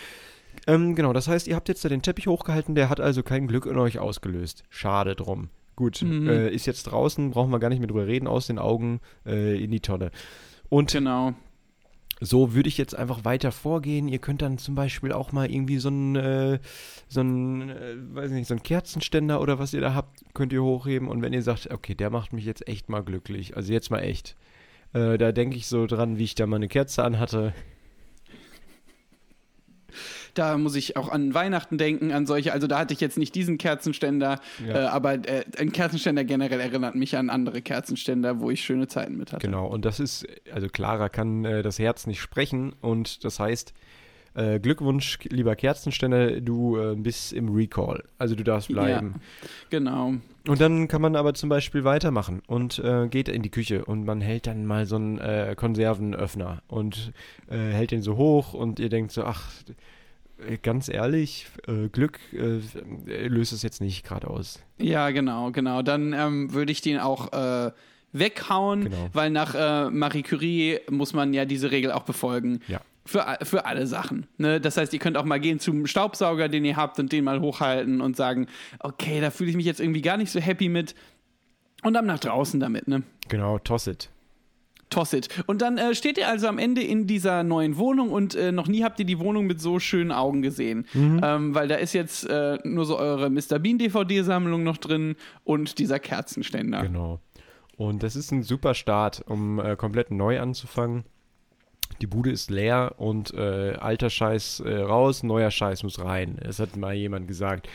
Ähm, 0.66 0.94
genau, 0.94 1.12
das 1.12 1.28
heißt, 1.28 1.49
ihr 1.49 1.56
habt 1.56 1.69
jetzt 1.69 1.84
da 1.84 1.88
den 1.88 2.02
Teppich 2.02 2.26
hochgehalten, 2.26 2.75
der 2.75 2.88
hat 2.88 3.00
also 3.00 3.22
kein 3.22 3.49
Glück 3.49 3.66
in 3.66 3.76
euch 3.76 3.99
ausgelöst. 3.99 4.62
Schade 4.70 5.14
drum. 5.16 5.49
Gut, 5.76 6.02
Mhm. 6.02 6.28
äh, 6.28 6.49
ist 6.50 6.66
jetzt 6.66 6.84
draußen, 6.84 7.32
brauchen 7.32 7.50
wir 7.50 7.58
gar 7.58 7.69
nicht 7.69 7.81
mehr 7.81 7.88
drüber 7.88 8.06
reden, 8.06 8.28
aus 8.28 8.46
den 8.46 8.58
Augen 8.61 9.00
äh, 9.26 9.62
in 9.62 9.72
die 9.72 9.81
Tonne. 9.81 10.12
Und 10.69 10.93
Genau. 10.93 11.34
So 12.20 12.55
würde 12.55 12.69
ich 12.69 12.78
jetzt 12.78 12.94
einfach 12.94 13.25
weiter 13.25 13.52
vorgehen. 13.52 14.08
Ihr 14.08 14.19
könnt 14.19 14.43
dann 14.43 14.58
zum 14.58 14.75
Beispiel 14.75 15.12
auch 15.12 15.32
mal 15.32 15.50
irgendwie 15.50 15.78
so 15.78 15.88
einen, 15.88 16.16
äh, 16.16 16.58
so 17.08 17.20
einen, 17.20 17.70
äh, 17.70 17.96
weiß 18.14 18.31
nicht, 18.31 18.46
so 18.46 18.55
einen 18.55 18.62
Kerzenständer 18.62 19.40
oder 19.40 19.58
was 19.58 19.75
ihr 19.75 19.81
da 19.81 19.94
habt, 19.94 20.22
könnt 20.34 20.52
ihr 20.52 20.62
hochheben. 20.62 21.08
Und 21.08 21.22
wenn 21.22 21.32
ihr 21.32 21.43
sagt, 21.43 21.70
okay, 21.70 21.94
der 21.94 22.11
macht 22.11 22.32
mich 22.32 22.44
jetzt 22.44 22.66
echt 22.69 22.88
mal 22.88 23.02
glücklich, 23.02 23.56
also 23.56 23.72
jetzt 23.72 23.90
mal 23.90 24.00
echt, 24.00 24.37
äh, 24.93 25.19
da 25.19 25.32
denke 25.32 25.56
ich 25.56 25.66
so 25.66 25.87
dran, 25.87 26.19
wie 26.19 26.25
ich 26.25 26.34
da 26.34 26.46
mal 26.46 26.56
eine 26.56 26.69
Kerze 26.69 27.05
anhatte. 27.05 27.52
Da 30.35 30.59
muss 30.59 30.75
ich 30.75 30.97
auch 30.97 31.09
an 31.09 31.33
Weihnachten 31.35 31.79
denken, 31.79 32.13
an 32.13 32.27
solche. 32.27 32.53
Also 32.53 32.67
da 32.67 32.79
hatte 32.79 32.93
ich 32.93 33.01
jetzt 33.01 33.17
nicht 33.19 33.35
diesen 33.35 33.57
Kerzenständer, 33.59 34.41
Ja. 34.67 34.75
äh, 34.75 34.87
aber 34.87 35.15
äh, 35.15 35.45
ein 35.59 35.73
Kerzenständer 35.73 36.25
generell 36.25 36.61
erinnert 36.61 36.95
mich 36.97 37.17
an 37.17 37.31
andere 37.31 37.63
Kerzenständer, 37.63 38.41
wo 38.41 38.51
ich 38.51 38.63
schöne 38.63 38.89
Zeiten 38.89 39.17
mit 39.17 39.33
hatte. 39.33 39.47
Genau, 39.47 39.67
und 39.67 39.85
das 39.85 40.01
ist, 40.01 40.27
also 40.53 40.69
Clara 40.69 41.09
kann 41.09 41.45
äh, 41.45 41.63
das 41.63 41.79
Herz 41.79 42.07
nicht 42.07 42.21
sprechen 42.21 42.75
und 42.81 43.25
das 43.25 43.39
heißt, 43.39 43.73
äh, 44.37 44.59
Glückwunsch, 44.59 45.21
lieber 45.31 45.55
Kerzenständer, 45.55 46.41
du 46.41 46.77
äh, 46.77 46.97
bist 46.97 47.33
im 47.33 47.55
Recall. 47.55 48.03
Also 48.19 48.35
du 48.35 48.43
darfst 48.43 48.67
bleiben. 48.69 49.15
Genau. 49.71 50.15
Und 50.49 50.61
dann 50.61 50.89
kann 50.89 51.01
man 51.01 51.15
aber 51.17 51.35
zum 51.35 51.49
Beispiel 51.49 51.85
weitermachen 51.85 52.43
und 52.49 52.81
äh, 52.81 53.07
geht 53.09 53.29
in 53.29 53.43
die 53.43 53.51
Küche 53.51 53.85
und 53.85 54.05
man 54.05 54.21
hält 54.21 54.49
dann 54.49 54.67
mal 54.67 54.87
so 54.87 54.97
einen 54.97 55.19
äh, 55.19 55.55
Konservenöffner 55.57 56.63
und 56.67 57.13
äh, 57.49 57.57
hält 57.57 57.93
den 57.93 58.03
so 58.03 58.17
hoch 58.17 58.53
und 58.55 58.81
ihr 58.81 58.89
denkt 58.89 59.13
so, 59.13 59.23
ach, 59.25 59.51
ganz 60.63 60.89
ehrlich, 60.89 61.47
äh, 61.67 61.89
Glück 61.89 62.19
äh, 62.33 62.61
löst 63.29 63.53
es 63.53 63.62
jetzt 63.62 63.81
nicht 63.81 64.05
gerade 64.05 64.29
aus. 64.29 64.61
Ja, 64.79 65.11
genau, 65.11 65.50
genau. 65.53 65.83
Dann 65.83 66.12
ähm, 66.12 66.53
würde 66.53 66.73
ich 66.73 66.81
den 66.81 66.99
auch 66.99 67.33
äh, 67.33 67.71
weghauen, 68.12 68.85
Genau. 68.85 69.09
weil 69.12 69.31
nach 69.31 69.55
äh, 69.55 69.91
Marie 69.91 70.23
Curie 70.23 70.79
muss 70.91 71.12
man 71.12 71.35
ja 71.35 71.45
diese 71.45 71.71
Regel 71.71 71.93
auch 71.93 72.05
befolgen. 72.05 72.61
Ja. 72.69 72.81
Für, 73.07 73.37
für 73.43 73.67
alle 73.67 73.87
Sachen. 73.87 74.26
Ne? 74.38 74.62
Das 74.62 74.79
heißt, 74.79 74.93
ihr 74.95 74.99
könnt 74.99 75.19
auch 75.19 75.25
mal 75.26 75.38
gehen 75.38 75.61
zum 75.61 75.87
Staubsauger, 75.87 76.49
den 76.49 76.64
ihr 76.64 76.76
habt, 76.76 76.99
und 76.99 77.12
den 77.12 77.23
mal 77.25 77.41
hochhalten 77.41 78.00
und 78.00 78.17
sagen, 78.17 78.47
okay, 78.79 79.21
da 79.21 79.31
fühle 79.31 79.50
ich 79.50 79.57
mich 79.57 79.67
jetzt 79.67 79.79
irgendwie 79.81 80.00
gar 80.00 80.17
nicht 80.17 80.31
so 80.31 80.41
happy 80.41 80.71
mit. 80.71 80.95
Und 81.83 81.93
dann 81.93 82.07
nach 82.07 82.19
draußen 82.19 82.61
damit, 82.61 82.88
ne? 82.88 83.03
Genau, 83.29 83.59
toss 83.59 83.88
it. 83.88 84.09
Toss 84.91 85.12
it. 85.12 85.29
Und 85.47 85.62
dann 85.62 85.79
äh, 85.79 85.95
steht 85.95 86.19
ihr 86.19 86.29
also 86.29 86.47
am 86.47 86.59
Ende 86.59 86.83
in 86.83 87.07
dieser 87.07 87.43
neuen 87.43 87.76
Wohnung 87.76 88.11
und 88.11 88.35
äh, 88.35 88.53
noch 88.53 88.69
nie 88.69 88.85
habt 88.85 88.99
ihr 89.00 89.07
die 89.07 89.19
Wohnung 89.19 89.47
mit 89.47 89.61
so 89.61 89.79
schönen 89.79 90.12
Augen 90.12 90.43
gesehen. 90.43 90.87
Ähm, 90.95 91.55
weil 91.55 91.69
da 91.69 91.76
ist 91.76 91.93
jetzt 91.95 92.29
äh, 92.29 92.59
nur 92.64 92.85
so 92.85 92.99
eure 92.99 93.31
Mr. 93.31 93.59
Bean 93.59 93.79
DVD-Sammlung 93.79 94.62
noch 94.62 94.76
drin 94.76 95.17
und 95.45 95.79
dieser 95.79 95.99
Kerzenständer. 95.99 96.83
Genau. 96.83 97.21
Und 97.76 98.03
das 98.03 98.17
ist 98.17 98.31
ein 98.31 98.43
super 98.43 98.75
Start, 98.75 99.23
um 99.26 99.59
äh, 99.59 99.76
komplett 99.76 100.11
neu 100.11 100.41
anzufangen. 100.41 101.05
Die 102.00 102.07
Bude 102.07 102.31
ist 102.31 102.50
leer 102.50 102.95
und 102.99 103.35
äh, 103.35 103.75
alter 103.75 104.11
Scheiß 104.11 104.61
äh, 104.61 104.76
raus, 104.76 105.23
neuer 105.23 105.50
Scheiß 105.50 105.83
muss 105.83 105.99
rein. 106.00 106.38
Es 106.41 106.59
hat 106.59 106.76
mal 106.76 106.95
jemand 106.95 107.29
gesagt. 107.29 107.69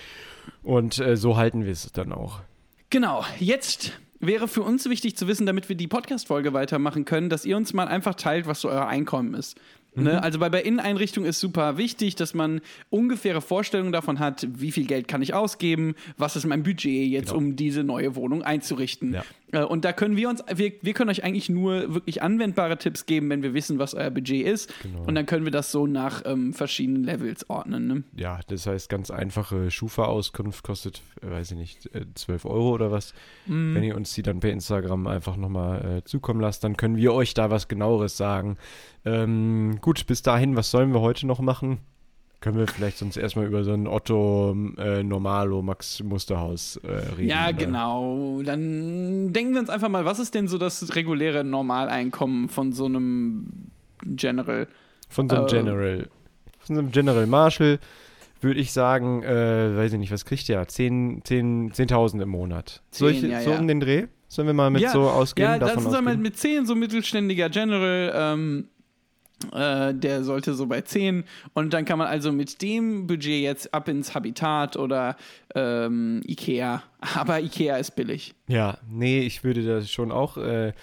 Und 0.64 1.02
so 1.14 1.38
halten 1.38 1.64
wir 1.64 1.72
es 1.72 1.92
dann 1.92 2.12
auch. 2.12 2.42
Genau, 2.90 3.24
jetzt 3.40 3.94
wäre 4.20 4.48
für 4.48 4.62
uns 4.64 4.90
wichtig 4.90 5.16
zu 5.16 5.28
wissen, 5.28 5.46
damit 5.46 5.70
wir 5.70 5.76
die 5.76 5.88
Podcast-Folge 5.88 6.54
weitermachen 6.54 7.06
können, 7.06 7.30
dass 7.30 7.46
ihr 7.46 7.56
uns 7.58 7.74
mal 7.74 7.88
einfach 7.88 8.16
teilt, 8.16 8.48
was 8.48 8.62
so 8.62 8.70
euer 8.70 8.88
Einkommen 8.88 9.34
ist. 9.34 9.58
Ne? 9.96 10.22
Also 10.22 10.38
bei, 10.40 10.50
bei 10.50 10.62
Inneneinrichtung 10.62 11.26
ist 11.26 11.40
super 11.40 11.78
wichtig, 11.78 12.16
dass 12.16 12.34
man 12.34 12.62
ungefähre 12.90 13.42
Vorstellungen 13.42 13.92
davon 13.92 14.20
hat, 14.20 14.48
wie 14.50 14.72
viel 14.72 14.86
Geld 14.86 15.08
kann 15.08 15.22
ich 15.22 15.34
ausgeben, 15.34 15.96
was 16.18 16.36
ist 16.36 16.46
mein 16.46 16.62
Budget 16.64 17.10
jetzt, 17.10 17.28
Genau. 17.30 17.38
um 17.40 17.56
diese 17.56 17.84
neue 17.84 18.16
Wohnung 18.16 18.44
einzurichten. 18.44 19.14
Ja. 19.16 19.24
Äh, 19.52 19.64
Und 19.64 19.86
da 19.86 19.94
können 19.94 20.16
wir 20.16 20.30
uns, 20.30 20.44
wir, 20.54 20.74
wir 20.82 20.94
können 20.94 21.10
euch 21.10 21.24
eigentlich 21.24 21.50
nur 21.50 21.94
wirklich 21.94 22.22
anwendbare 22.22 22.78
Tipps 22.78 23.06
geben, 23.06 23.30
wenn 23.30 23.44
wir 23.44 23.54
wissen, 23.54 23.80
was 23.80 23.94
euer 23.94 24.10
Budget 24.10 24.46
ist. 24.46 24.74
Genau. 24.84 25.04
Und 25.06 25.16
dann 25.16 25.26
können 25.26 25.46
wir 25.46 25.52
das 25.52 25.72
so 25.72 25.88
nach 25.88 26.24
ähm, 26.26 26.54
verschiedenen 26.54 27.04
Levels 27.04 27.50
ordnen. 27.50 27.88
Ne? 27.88 28.04
Ja, 28.16 28.40
das 28.48 28.68
heißt, 28.68 28.90
ganz 28.90 29.12
einfache 29.12 29.72
Schufa-Auskunft 29.72 30.64
kostet, 30.64 31.02
äh, 31.22 31.30
weiß 31.30 31.52
ich 31.52 31.58
nicht, 31.58 31.96
äh, 31.96 32.06
12 32.14 32.46
Euro 32.46 32.74
oder 32.74 32.92
was. 32.92 33.14
Wenn 33.46 33.84
ihr 33.84 33.96
uns 33.96 34.14
die 34.14 34.22
dann 34.22 34.40
per 34.40 34.52
Instagram 34.52 35.08
einfach 35.08 35.36
nochmal 35.36 35.98
äh, 35.98 36.04
zukommen 36.04 36.40
lasst, 36.40 36.64
dann 36.64 36.78
können 36.78 36.98
wir 36.98 37.14
euch 37.14 37.34
da 37.34 37.50
was 37.50 37.68
genaueres 37.68 38.16
sagen. 38.16 38.58
Ähm, 39.06 39.80
gut, 39.82 40.06
bis 40.06 40.22
dahin, 40.22 40.56
was 40.56 40.72
sollen 40.72 40.94
wir 40.94 41.02
heute 41.02 41.26
noch 41.26 41.40
machen? 41.40 41.80
Können 42.42 42.58
wir 42.58 42.68
vielleicht 42.68 42.98
sonst 42.98 43.18
erstmal 43.18 43.46
über 43.48 43.64
so 43.66 43.74
ein 43.74 43.86
Otto 43.86 44.56
äh, 44.78 45.04
Normalo 45.04 45.62
Max 45.62 46.02
Musterhaus 46.02 46.78
äh, 46.78 46.88
reden? 47.18 47.28
Ja, 47.30 47.52
genau. 47.52 48.42
Dann 48.44 49.34
denken 49.34 49.54
wir 49.54 49.60
uns 49.60 49.70
einfach 49.70 49.90
mal, 49.90 50.06
was 50.06 50.20
ist 50.20 50.36
denn 50.36 50.48
so 50.48 50.58
das 50.58 50.96
reguläre 50.96 51.44
Normaleinkommen 51.44 52.48
von 52.48 52.72
so 52.72 52.86
einem 52.86 53.72
General? 54.04 54.68
Von 55.10 55.28
so 55.30 55.36
einem 55.36 55.46
Äh, 55.46 55.50
General. 55.50 56.08
Von 56.60 56.76
so 56.76 56.82
einem 56.82 56.92
General 56.92 57.28
Marshall 57.28 57.80
würde 58.42 58.60
ich 58.62 58.72
sagen, 58.72 59.22
äh, 59.24 59.76
weiß 59.76 59.92
ich 59.92 60.00
nicht, 60.00 60.12
was 60.14 60.24
kriegt 60.24 60.48
der? 60.48 60.66
10 60.66 61.22
10 61.26 61.74
10.000 61.74 62.22
im 62.22 62.30
Monat. 62.30 62.82
Zehn, 62.92 63.00
Solche, 63.08 63.28
ja, 63.28 63.42
so 63.42 63.52
ja. 63.52 63.60
um 63.60 63.68
den 63.68 63.82
Dreh? 63.82 64.08
Sollen 64.30 64.48
wir 64.48 64.54
mal 64.54 64.70
mit 64.70 64.82
Ja, 64.82 64.92
so 64.92 65.10
ausgehen? 65.10 65.46
Ja, 65.50 65.58
das 65.60 65.74
davon 65.74 65.88
ist 65.92 65.98
einmal 65.98 66.14
ausgehen? 66.14 66.22
mit 66.22 66.38
10 66.38 66.66
so 66.66 66.76
mittelständiger 66.76 67.50
General. 67.50 68.14
Ähm, 68.16 68.70
äh, 69.54 69.94
der 69.94 70.24
sollte 70.24 70.54
so 70.54 70.68
bei 70.68 70.82
10 70.82 71.24
und 71.54 71.74
dann 71.74 71.86
kann 71.86 71.98
man 71.98 72.08
also 72.08 72.32
mit 72.32 72.62
dem 72.62 73.08
Budget 73.08 73.42
jetzt 73.42 73.74
ab 73.74 73.88
ins 73.88 74.14
Habitat 74.14 74.78
oder 74.78 75.16
ähm, 75.56 76.22
Ikea. 76.26 76.84
Aber 77.16 77.40
Ikea 77.40 77.78
ist 77.78 77.96
billig. 77.96 78.36
Ja, 78.48 78.78
nee, 78.90 79.22
ich 79.22 79.44
würde 79.44 79.64
da 79.64 79.82
schon 79.82 80.12
auch 80.12 80.38
äh, 80.38 80.74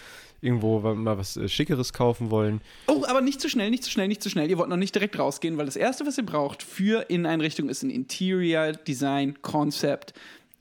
irgendwo 0.40 0.80
mal 0.80 1.18
was 1.18 1.36
äh, 1.36 1.48
Schickeres 1.48 1.92
kaufen 1.92 2.30
wollen. 2.30 2.60
Oh, 2.86 3.04
aber 3.06 3.20
nicht 3.20 3.40
zu 3.40 3.48
schnell, 3.48 3.70
nicht 3.70 3.84
zu 3.84 3.90
schnell, 3.90 4.08
nicht 4.08 4.22
zu 4.22 4.30
schnell. 4.30 4.48
Ihr 4.48 4.58
wollt 4.58 4.68
noch 4.68 4.76
nicht 4.76 4.94
direkt 4.94 5.18
rausgehen, 5.18 5.56
weil 5.58 5.66
das 5.66 5.76
erste, 5.76 6.06
was 6.06 6.18
ihr 6.18 6.26
braucht 6.26 6.62
für 6.62 7.10
Inneneinrichtung, 7.10 7.68
ist 7.68 7.82
ein 7.82 7.90
Interior 7.90 8.72
Design 8.72 9.40
Concept. 9.42 10.14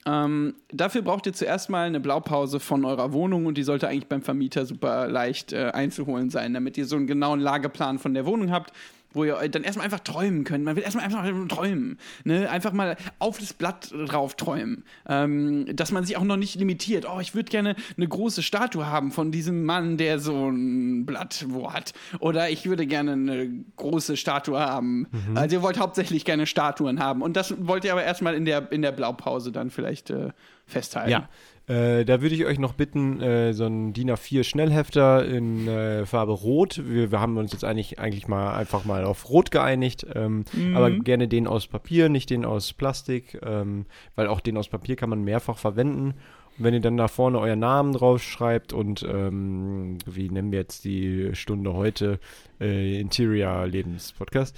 Ähm, 0.08 0.54
dafür 0.72 1.02
braucht 1.02 1.26
ihr 1.26 1.34
zuerst 1.34 1.70
mal 1.70 1.88
eine 1.88 2.00
Blaupause 2.00 2.60
von 2.60 2.86
eurer 2.86 3.12
Wohnung 3.12 3.48
und 3.48 3.58
die 3.58 3.64
sollte 3.64 3.88
eigentlich 3.88 4.08
beim 4.08 4.22
Vermieter 4.22 4.66
super 4.66 5.08
leicht 5.08 5.52
äh, 5.52 5.72
einzuholen 5.74 6.30
sein, 6.30 6.54
damit 6.54 6.78
ihr 6.78 6.86
so 6.86 6.96
einen 6.96 7.08
genauen 7.08 7.40
Lageplan 7.40 7.98
von 7.98 8.14
der 8.14 8.26
Wohnung 8.26 8.52
habt, 8.52 8.72
wo 9.16 9.24
ihr 9.24 9.36
dann 9.50 9.64
erstmal 9.64 9.86
einfach 9.86 10.00
träumen 10.00 10.44
könnt. 10.44 10.64
Man 10.64 10.76
will 10.76 10.84
erstmal 10.84 11.06
einfach 11.06 11.48
träumen. 11.48 11.98
Ne? 12.24 12.50
Einfach 12.50 12.74
mal 12.74 12.98
auf 13.20 13.40
das 13.40 13.54
Blatt 13.54 13.92
drauf 13.92 14.36
träumen. 14.36 14.84
Ähm, 15.08 15.66
dass 15.76 15.92
man 15.92 16.04
sich 16.06 16.18
auch 16.18 16.24
noch 16.24 16.38
nicht 16.38 16.56
limitiert. 16.56 17.06
Oh, 17.10 17.20
ich 17.20 17.34
würde 17.34 17.50
gerne 17.50 17.76
eine 17.96 18.08
große 18.08 18.44
Statue 18.44 18.86
haben 18.86 19.12
von 19.12 19.32
diesem 19.32 19.64
Mann, 19.64 19.98
der 19.98 20.20
so 20.20 20.50
ein 20.50 21.06
Blatt 21.06 21.46
wo 21.50 21.74
hat. 21.74 21.94
Oder 22.20 22.50
ich 22.50 22.66
würde 22.66 22.86
gerne 22.86 23.14
eine 23.14 23.50
große 23.76 24.18
Statue 24.18 24.60
haben. 24.60 25.08
Also 25.36 25.58
ihr 25.58 25.62
wollt 25.62 25.80
hauptsächlich 25.80 26.26
gerne 26.26 26.46
Statuen 26.46 27.00
haben. 27.00 27.22
Und 27.22 27.36
das 27.36 27.56
wollt 27.60 27.86
ihr 27.86 27.92
aber 27.92 28.04
erstmal 28.04 28.36
in 28.36 28.46
der, 28.46 28.72
in 28.72 28.82
der 28.82 28.92
Blaupause 28.92 29.52
dann 29.52 29.70
vielleicht 29.70 30.10
äh, 30.10 30.30
festhalten. 30.66 31.12
Ja. 31.12 31.30
Äh, 31.68 32.06
da 32.06 32.22
würde 32.22 32.36
ich 32.36 32.46
euch 32.46 32.60
noch 32.60 32.74
bitten, 32.74 33.22
äh, 33.22 33.54
so 33.54 33.66
ein 33.66 33.94
DIN 33.94 34.12
A4 34.12 34.44
Schnellhefter 34.44 35.26
in 35.26 35.68
äh, 35.68 36.06
Farbe 36.06 36.34
Rot. 36.34 36.82
Wir, 36.86 37.12
wir 37.12 37.20
haben 37.20 37.38
uns 37.38 37.54
jetzt 37.54 37.64
eigentlich, 37.64 37.98
eigentlich 37.98 38.28
mal 38.28 38.54
einfach 38.56 38.86
mal 38.86 39.04
auf 39.04 39.30
Rot 39.30 39.50
geeinigt, 39.50 40.06
ähm, 40.14 40.46
aber 40.76 40.92
gerne 40.92 41.28
den 41.28 41.48
aus 41.48 41.66
Papier, 41.66 42.10
nicht 42.10 42.30
den 42.30 42.46
aus 42.46 42.74
Plastik, 42.74 43.40
ähm, 43.44 43.88
weil 44.16 44.28
auch 44.28 44.42
den 44.42 44.58
aus 44.58 44.68
Papier 44.68 44.96
kann 44.96 45.10
man 45.10 45.24
mehrfach 45.24 45.58
verwenden. 45.58 46.14
Und 46.58 46.64
wenn 46.64 46.74
ihr 46.76 46.82
dann 46.82 46.98
da 46.98 47.08
vorne 47.08 47.40
euren 47.40 47.60
Namen 47.60 47.94
draufschreibt 47.94 48.72
und 48.72 49.04
ähm, 49.04 49.98
wie 50.06 50.30
nennen 50.30 50.52
wir 50.52 50.60
jetzt 50.60 50.86
die 50.86 51.32
Stunde 51.34 51.74
heute, 51.74 52.20
äh, 52.62 53.00
Interior 53.00 53.66
Lebenspodcast. 53.66 54.56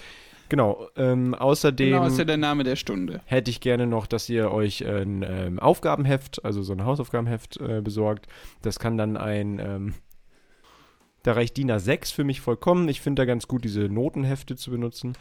Genau, 0.50 0.88
ähm, 0.96 1.34
außerdem 1.36 1.89
Genau, 1.92 2.06
ist 2.08 2.18
ja 2.18 2.25
der 2.25 2.38
Name 2.38 2.63
der 2.63 2.75
Stunde. 2.75 3.22
hätte 3.25 3.51
ich 3.51 3.60
gerne 3.60 3.86
noch, 3.88 4.08
dass 4.08 4.30
ihr 4.30 4.51
euch 4.51 4.86
ein 4.86 5.24
ähm, 5.27 5.60
Aufgabenheft, 5.60 6.44
also 6.46 6.63
so 6.63 6.74
ein 6.74 6.86
Hausaufgabenheft 6.86 7.58
äh, 7.60 7.82
besorgt. 7.82 8.27
Das 8.62 8.80
kann 8.80 8.98
dann 8.98 9.18
ein, 9.18 9.60
ähm, 9.60 9.94
da 11.24 11.34
reicht 11.34 11.58
DIN 11.58 11.70
A6 11.70 12.13
für 12.13 12.24
mich 12.24 12.39
vollkommen. 12.39 12.88
Ich 12.88 13.01
finde 13.01 13.22
da 13.22 13.25
ganz 13.25 13.50
gut, 13.50 13.66
diese 13.66 13.82
Notenhefte 13.89 14.56
zu 14.56 14.72
benutzen. 14.72 15.13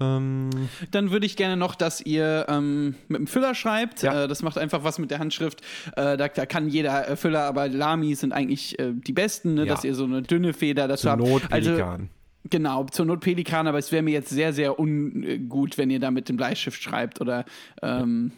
Ähm, 0.00 0.50
Dann 0.90 1.12
würde 1.12 1.24
ich 1.26 1.36
gerne 1.36 1.56
noch, 1.56 1.76
dass 1.76 2.00
ihr 2.00 2.46
ähm, 2.48 2.96
mit 3.06 3.18
dem 3.20 3.26
Füller 3.28 3.54
schreibt. 3.54 4.02
Ja. 4.02 4.24
Äh, 4.24 4.28
das 4.28 4.42
macht 4.42 4.58
einfach 4.58 4.82
was 4.82 4.98
mit 4.98 5.12
der 5.12 5.20
Handschrift. 5.20 5.60
Äh, 5.94 6.16
da, 6.16 6.26
da 6.26 6.46
kann 6.46 6.68
jeder 6.68 7.08
äh, 7.08 7.16
Füller, 7.16 7.42
aber 7.44 7.68
Lami 7.68 8.14
sind 8.16 8.32
eigentlich 8.32 8.76
äh, 8.80 8.92
die 8.92 9.12
besten, 9.12 9.54
ne? 9.54 9.66
Ja. 9.66 9.74
dass 9.74 9.84
ihr 9.84 9.94
so 9.94 10.04
eine 10.04 10.22
dünne 10.22 10.52
Feder 10.52 10.88
dazu 10.88 11.02
zur 11.02 11.10
habt. 11.12 11.22
Not 11.22 11.42
also 11.50 11.70
Pelikan. 11.70 12.08
Genau, 12.50 12.84
zur 12.84 13.06
Not 13.06 13.20
Pelikan, 13.20 13.66
aber 13.66 13.78
es 13.78 13.92
wäre 13.92 14.02
mir 14.02 14.12
jetzt 14.12 14.30
sehr, 14.30 14.52
sehr 14.52 14.78
ungut, 14.78 15.78
wenn 15.78 15.90
ihr 15.90 16.00
da 16.00 16.10
mit 16.10 16.28
dem 16.28 16.36
Bleistift 16.36 16.82
schreibt 16.82 17.20
oder 17.20 17.44
ähm, 17.82 18.32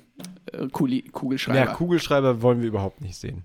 äh, 0.52 0.68
Kuli 0.68 1.02
Kugelschreiber. 1.02 1.58
ja, 1.58 1.66
Kugelschreiber 1.74 2.42
wollen 2.42 2.60
wir 2.60 2.68
überhaupt 2.68 3.00
nicht 3.00 3.16
sehen. 3.16 3.44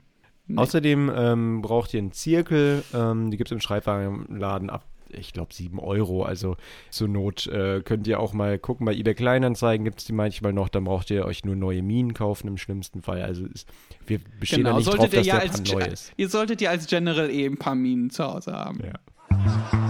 Außerdem 0.55 1.11
ähm, 1.15 1.61
braucht 1.61 1.93
ihr 1.93 1.99
einen 1.99 2.11
Zirkel. 2.11 2.83
Ähm, 2.93 3.29
die 3.31 3.37
gibt 3.37 3.49
es 3.49 3.51
im 3.51 3.59
Schreibwarenladen 3.59 4.69
ab, 4.69 4.83
ich 5.09 5.33
glaube, 5.33 5.53
7 5.53 5.79
Euro. 5.79 6.23
Also 6.23 6.57
zur 6.89 7.07
Not 7.07 7.47
äh, 7.47 7.81
könnt 7.81 8.07
ihr 8.07 8.19
auch 8.19 8.33
mal 8.33 8.57
gucken. 8.57 8.85
Bei 8.85 8.93
eBay 8.93 9.13
Kleinanzeigen 9.13 9.83
gibt 9.83 9.99
es 9.99 10.05
die 10.05 10.13
manchmal 10.13 10.53
noch. 10.53 10.69
Dann 10.69 10.85
braucht 10.85 11.11
ihr 11.11 11.25
euch 11.25 11.45
nur 11.45 11.55
neue 11.55 11.81
Minen 11.83 12.13
kaufen 12.13 12.47
im 12.47 12.57
schlimmsten 12.57 13.01
Fall. 13.01 13.21
Also 13.21 13.45
ist, 13.45 13.67
wir 14.07 14.19
bestehen 14.39 14.59
genau, 14.59 14.71
da 14.71 14.77
nicht 14.77 14.87
drauf, 14.87 14.95
solltet 14.95 15.13
ihr 15.13 15.19
dass 15.19 15.27
ja 15.27 15.33
der 15.33 15.41
als 15.43 15.61
Pan 15.61 15.79
neu 15.79 15.85
ist. 15.85 16.13
Ihr 16.17 16.29
solltet 16.29 16.61
ja 16.61 16.69
als 16.71 16.87
General 16.87 17.29
eh 17.29 17.45
ein 17.45 17.57
paar 17.57 17.75
Minen 17.75 18.09
zu 18.09 18.23
Hause 18.23 18.53
haben. 18.53 18.79
Ja. 18.83 19.88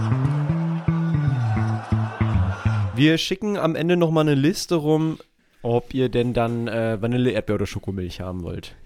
Wir 3.00 3.16
schicken 3.16 3.56
am 3.56 3.76
Ende 3.76 3.96
nochmal 3.96 4.28
eine 4.28 4.34
Liste 4.34 4.74
rum, 4.74 5.16
ob 5.62 5.94
ihr 5.94 6.10
denn 6.10 6.34
dann 6.34 6.68
äh, 6.68 7.00
Vanille, 7.00 7.30
Erdbeer 7.30 7.54
oder 7.54 7.66
Schokomilch 7.66 8.20
haben 8.20 8.42
wollt. 8.42 8.76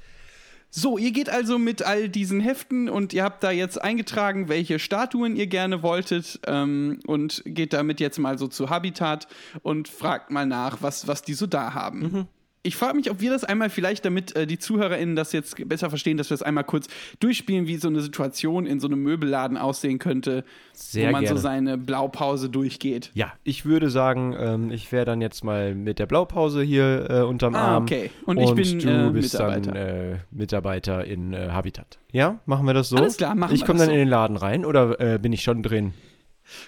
So, 0.70 0.98
ihr 0.98 1.10
geht 1.10 1.28
also 1.28 1.58
mit 1.58 1.82
all 1.82 2.08
diesen 2.08 2.38
Heften 2.38 2.88
und 2.88 3.12
ihr 3.12 3.24
habt 3.24 3.42
da 3.42 3.50
jetzt 3.50 3.82
eingetragen, 3.82 4.48
welche 4.48 4.78
Statuen 4.78 5.34
ihr 5.34 5.48
gerne 5.48 5.82
wolltet 5.82 6.38
ähm, 6.46 7.00
und 7.08 7.42
geht 7.44 7.72
damit 7.72 7.98
jetzt 7.98 8.20
mal 8.20 8.38
so 8.38 8.46
zu 8.46 8.70
Habitat 8.70 9.26
und 9.62 9.88
fragt 9.88 10.30
mal 10.30 10.46
nach, 10.46 10.80
was, 10.80 11.08
was 11.08 11.22
die 11.22 11.34
so 11.34 11.48
da 11.48 11.74
haben. 11.74 11.98
Mhm. 11.98 12.26
Ich 12.66 12.76
frage 12.76 12.96
mich, 12.96 13.10
ob 13.10 13.20
wir 13.20 13.30
das 13.30 13.44
einmal 13.44 13.68
vielleicht, 13.68 14.06
damit 14.06 14.34
äh, 14.34 14.46
die 14.46 14.58
ZuhörerInnen 14.58 15.14
das 15.16 15.32
jetzt 15.32 15.68
besser 15.68 15.90
verstehen, 15.90 16.16
dass 16.16 16.30
wir 16.30 16.34
das 16.38 16.42
einmal 16.42 16.64
kurz 16.64 16.86
durchspielen, 17.20 17.66
wie 17.66 17.76
so 17.76 17.88
eine 17.88 18.00
Situation 18.00 18.64
in 18.64 18.80
so 18.80 18.86
einem 18.86 19.02
Möbelladen 19.02 19.58
aussehen 19.58 19.98
könnte, 19.98 20.44
Sehr 20.72 21.08
wo 21.08 21.12
man 21.12 21.22
gerne. 21.24 21.36
so 21.36 21.42
seine 21.42 21.76
Blaupause 21.76 22.48
durchgeht. 22.48 23.10
Ja, 23.12 23.34
ich 23.44 23.66
würde 23.66 23.90
sagen, 23.90 24.34
ähm, 24.38 24.70
ich 24.70 24.90
wäre 24.92 25.04
dann 25.04 25.20
jetzt 25.20 25.44
mal 25.44 25.74
mit 25.74 25.98
der 25.98 26.06
Blaupause 26.06 26.62
hier 26.62 27.06
äh, 27.10 27.20
unterm 27.20 27.54
Ah, 27.54 27.74
Arm. 27.74 27.82
okay. 27.82 28.10
Und 28.24 28.38
ich 28.40 28.54
bin, 28.54 28.78
du 28.78 29.08
äh, 29.08 29.10
bist 29.10 29.34
Mitarbeiter. 29.34 29.72
dann 29.72 29.76
äh, 29.76 30.16
Mitarbeiter 30.30 31.04
in 31.04 31.34
äh, 31.34 31.48
Habitat. 31.50 31.98
Ja, 32.12 32.40
machen 32.46 32.66
wir 32.66 32.72
das 32.72 32.88
so? 32.88 32.96
Alles 32.96 33.18
klar, 33.18 33.34
machen 33.34 33.54
Ich 33.54 33.60
wir 33.60 33.66
komme 33.66 33.78
das 33.80 33.88
dann 33.88 33.94
so. 33.94 34.00
in 34.00 34.06
den 34.06 34.08
Laden 34.08 34.36
rein 34.38 34.64
oder 34.64 34.98
äh, 35.00 35.18
bin 35.18 35.34
ich 35.34 35.42
schon 35.42 35.62
drin? 35.62 35.92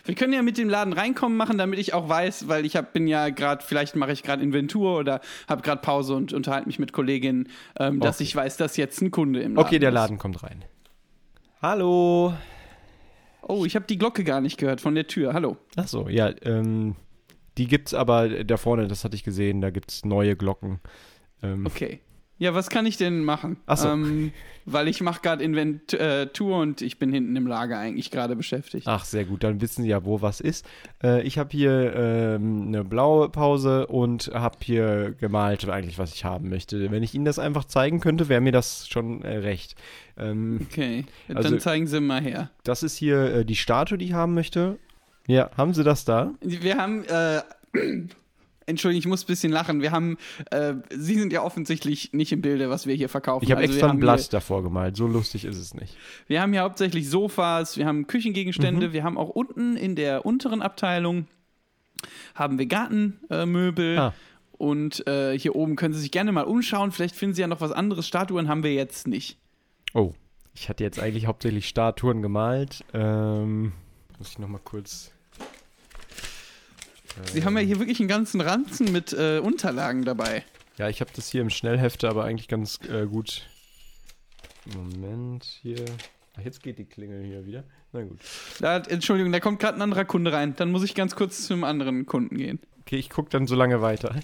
Wir 0.05 0.15
können 0.15 0.33
ja 0.33 0.43
mit 0.43 0.57
dem 0.59 0.69
Laden 0.69 0.93
reinkommen 0.93 1.37
machen, 1.37 1.59
damit 1.59 1.79
ich 1.79 1.93
auch 1.95 2.09
weiß, 2.09 2.49
weil 2.49 2.65
ich 2.65 2.77
hab, 2.77 2.93
bin 2.93 3.07
ja 3.07 3.29
gerade, 3.29 3.63
vielleicht 3.65 3.95
mache 3.97 4.13
ich 4.13 4.23
gerade 4.23 4.43
Inventur 4.43 4.99
oder 4.99 5.21
habe 5.49 5.63
gerade 5.63 5.81
Pause 5.83 6.15
und 6.15 6.33
unterhalte 6.33 6.67
mich 6.67 6.79
mit 6.79 6.93
Kolleginnen, 6.93 7.49
ähm, 7.79 8.01
dass 8.01 8.17
Okay. 8.17 8.25
ich 8.25 8.37
weiß, 8.37 8.57
dass 8.57 8.77
jetzt 8.77 9.01
ein 9.03 9.11
Kunde 9.11 9.41
im 9.41 9.55
Laden 9.55 9.67
Okay, 9.67 9.79
der 9.79 9.91
ist. 9.91 9.95
Laden 9.95 10.19
kommt 10.19 10.43
rein. 10.43 10.65
Hallo. 11.63 12.35
Oh, 13.43 13.65
ich 13.65 13.77
habe 13.77 13.87
die 13.87 13.99
Glocke 13.99 14.25
gar 14.25 14.41
nicht 14.41 14.59
gehört 14.59 14.81
von 14.81 14.95
der 14.95 15.07
Tür. 15.07 15.33
Hallo. 15.33 15.57
Ach 15.77 15.87
so, 15.89 16.09
ja, 16.09 16.33
ähm, 16.43 16.97
die 17.59 17.67
gibt's 17.67 17.95
aber 17.95 18.45
da 18.45 18.57
vorne, 18.57 18.89
das 18.89 19.05
hatte 19.05 19.15
ich 19.15 19.25
gesehen, 19.25 19.61
da 19.61 19.71
gibt's 19.71 20.05
neue 20.05 20.37
Glocken. 20.37 20.81
Ähm, 21.43 21.67
Okay. 21.67 22.01
Ja, 22.39 22.55
was 22.55 22.69
kann 22.69 22.85
ich 22.85 22.97
denn 22.99 23.25
machen? 23.25 23.57
Ach 23.67 23.79
so. 23.79 23.89
Ähm, 23.89 24.33
weil 24.67 24.89
ich 24.89 25.01
mache 25.01 25.23
gerade 25.23 25.43
Inventur 25.45 26.59
und 26.59 26.83
ich 26.83 26.99
bin 26.99 27.13
hinten 27.13 27.35
im 27.37 27.47
Lager 27.47 27.79
eigentlich 27.79 28.11
gerade 28.11 28.37
beschäftigt. 28.37 28.87
Ach, 28.89 29.05
sehr 29.05 29.25
gut, 29.25 29.43
dann 29.45 29.61
wissen 29.61 29.83
Sie 29.85 29.89
ja, 29.89 30.05
wo 30.05 30.21
was 30.23 30.41
ist. 30.41 30.67
Äh, 31.03 31.23
ich 31.23 31.39
habe 31.39 31.51
hier 31.53 31.95
ähm, 31.95 32.65
eine 32.69 32.85
blaue 32.85 33.29
Pause 33.31 33.87
und 33.87 34.31
habe 34.35 34.57
hier 34.63 35.15
gemalt, 35.19 35.67
eigentlich, 35.69 35.99
was 35.99 36.13
ich 36.15 36.25
haben 36.25 36.49
möchte. 36.51 36.91
Wenn 36.91 37.03
ich 37.03 37.15
Ihnen 37.15 37.25
das 37.25 37.39
einfach 37.39 37.65
zeigen 37.65 38.01
könnte, 38.01 38.29
wäre 38.29 38.41
mir 38.41 38.53
das 38.53 38.87
schon 38.89 39.23
äh, 39.23 39.37
recht. 39.39 39.77
Ähm, 40.19 40.67
Okay, 40.71 41.05
Also- 41.35 41.49
dann 41.51 41.61
zeigen 41.61 41.87
Sie 41.87 42.01
mal 42.01 42.21
her. 42.21 42.51
das 42.65 42.83
ist 42.83 42.97
hier 42.97 43.35
äh, 43.35 43.45
die 43.45 43.57
Statue, 43.57 43.97
die 43.99 44.07
ich 44.07 44.13
haben 44.13 44.35
möchte. 44.35 44.79
Ja, 45.29 45.51
haben 45.57 45.73
Sie 45.75 45.85
das 45.85 46.05
da? 46.05 46.33
Wir 46.43 46.77
haben, 46.77 47.05
äh, 47.05 47.41
Entschuldigung, 48.67 48.99
ich 49.01 49.07
muss 49.07 49.23
ein 49.25 49.27
bisschen 49.29 49.53
lachen. 49.53 49.81
Wir 49.81 49.93
haben, 49.93 50.19
äh, 50.51 50.75
Sie 50.91 51.19
sind 51.19 51.33
ja 51.33 51.43
offensichtlich 51.43 52.13
nicht 52.13 52.33
im 52.33 52.43
Bilde, 52.43 52.69
was 52.69 52.87
wir 52.87 52.95
hier 52.95 53.09
verkaufen. 53.09 53.45
Ich 53.45 53.51
habe 53.53 53.61
Also 53.63 53.73
extra 53.73 53.91
ein 53.91 54.01
Blatt 54.01 54.33
davor 54.33 54.63
gemalt. 54.63 54.97
So 54.97 55.07
lustig 55.07 55.45
ist 55.45 55.57
es 55.57 55.73
nicht. 55.75 55.97
Wir 56.27 56.43
haben 56.43 56.53
hier 56.53 56.63
hauptsächlich 56.63 57.09
Sofas, 57.09 57.77
wir 57.77 57.87
haben 57.87 57.99
Mhm. 57.99 58.07
Küchengegenstände, 58.09 58.93
wir 58.93 59.05
haben 59.05 59.19
auch 59.19 59.29
unten 59.29 59.77
in 59.77 59.95
der 59.95 60.27
unteren 60.27 60.63
Abteilung 60.63 61.27
haben 62.35 62.59
wir 62.59 62.67
Gartenmöbel. 62.67 63.99
Ah. 63.99 64.15
Und 64.59 65.07
äh, 65.07 65.39
hier 65.39 65.55
oben 65.55 65.77
können 65.77 65.93
Sie 65.95 66.01
sich 66.01 66.11
gerne 66.11 66.33
mal 66.33 66.45
umschauen. 66.45 66.91
Vielleicht 66.93 67.15
finden 67.15 67.35
Sie 67.35 67.43
ja 67.43 67.47
noch 67.47 67.61
was 67.61 67.73
anderes. 67.73 68.07
Statuen 68.07 68.49
haben 68.49 68.63
wir 68.63 68.73
jetzt 68.73 69.07
nicht. 69.07 69.39
Oh, 69.93 70.13
ich 70.55 70.69
hatte 70.69 70.83
jetzt 70.83 70.99
eigentlich 70.99 71.27
hauptsächlich 71.27 71.69
Statuen 71.69 72.23
gemalt. 72.23 72.85
Ähm, 72.95 73.73
muss 74.19 74.31
ich 74.31 74.39
nochmal 74.39 74.61
kurz. 74.65 75.13
Sie 77.33 77.45
haben 77.45 77.57
ja 77.57 77.63
hier 77.63 77.79
wirklich 77.79 78.01
einen 78.01 78.09
ganzen 78.09 78.41
Ranzen 78.41 78.93
mit 78.93 79.13
äh, 79.13 79.39
Unterlagen 79.39 80.05
dabei. 80.05 80.45
Ja, 80.79 80.89
ich 80.89 81.01
habe 81.01 81.11
das 81.15 81.29
hier 81.29 81.41
im 81.41 81.51
Schnellhefte, 81.51 82.09
aber 82.09 82.25
eigentlich 82.25 82.49
ganz 82.49 82.79
äh, 82.91 83.07
gut. 83.07 83.47
Moment, 84.75 85.45
hier. 85.63 85.85
Ach, 86.37 86.45
jetzt 86.45 86.63
geht 86.63 86.79
die 86.79 86.85
Klingel 86.85 87.25
hier 87.25 87.47
wieder. 87.47 87.65
Na 87.93 88.03
gut. 88.03 88.19
Da, 88.61 88.77
Entschuldigung, 88.77 89.33
da 89.33 89.41
kommt 89.41 89.61
gerade 89.61 89.79
ein 89.79 89.83
anderer 89.83 90.05
Kunde 90.05 90.33
rein. 90.33 90.55
Dann 90.57 90.71
muss 90.71 90.83
ich 90.83 90.95
ganz 90.95 91.17
kurz 91.17 91.47
zum 91.47 91.65
anderen 91.65 92.05
Kunden 92.05 92.37
gehen. 92.37 92.59
Okay, 92.81 92.97
ich 92.97 93.09
gucke 93.09 93.31
dann 93.31 93.47
so 93.47 93.55
lange 93.55 93.81
weiter. 93.81 94.15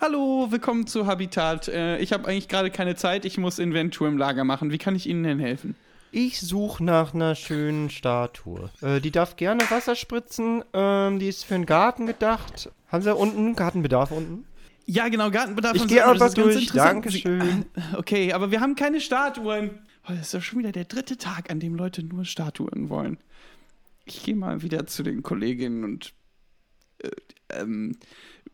Hallo, 0.00 0.46
willkommen 0.50 0.86
zu 0.86 1.06
Habitat. 1.06 1.68
Äh, 1.68 1.98
ich 1.98 2.12
habe 2.12 2.28
eigentlich 2.28 2.48
gerade 2.48 2.70
keine 2.70 2.96
Zeit. 2.96 3.24
Ich 3.24 3.36
muss 3.36 3.58
Inventur 3.58 4.08
im 4.08 4.16
Lager 4.16 4.44
machen. 4.44 4.70
Wie 4.70 4.78
kann 4.78 4.96
ich 4.96 5.06
Ihnen 5.06 5.22
denn 5.22 5.38
helfen? 5.38 5.76
Ich 6.16 6.40
suche 6.40 6.84
nach 6.84 7.12
einer 7.12 7.34
schönen 7.34 7.90
Statue. 7.90 8.70
Äh, 8.80 9.00
die 9.00 9.10
darf 9.10 9.34
gerne 9.34 9.68
Wasser 9.68 9.96
spritzen. 9.96 10.62
Ähm, 10.72 11.18
die 11.18 11.26
ist 11.26 11.44
für 11.44 11.54
den 11.54 11.66
Garten 11.66 12.06
gedacht. 12.06 12.70
Haben 12.86 13.02
Sie 13.02 13.08
da 13.08 13.14
unten 13.14 13.56
Gartenbedarf 13.56 14.12
unten? 14.12 14.44
Ja, 14.86 15.08
genau, 15.08 15.32
Gartenbedarf. 15.32 15.74
Ich 15.74 15.82
und 15.82 15.88
gehe 15.88 15.98
ganz 15.98 16.34
durch. 16.34 16.70
Dankeschön. 16.70 17.64
Okay, 17.96 18.32
aber 18.32 18.52
wir 18.52 18.60
haben 18.60 18.76
keine 18.76 19.00
Statuen. 19.00 19.80
Oh, 20.04 20.12
das 20.12 20.20
ist 20.20 20.34
doch 20.34 20.42
schon 20.42 20.60
wieder 20.60 20.70
der 20.70 20.84
dritte 20.84 21.18
Tag, 21.18 21.50
an 21.50 21.58
dem 21.58 21.74
Leute 21.74 22.04
nur 22.04 22.24
Statuen 22.24 22.90
wollen. 22.90 23.18
Ich 24.04 24.22
gehe 24.22 24.36
mal 24.36 24.62
wieder 24.62 24.86
zu 24.86 25.02
den 25.02 25.24
Kolleginnen 25.24 25.82
und 25.82 26.14
äh, 26.98 27.10
ähm, 27.50 27.96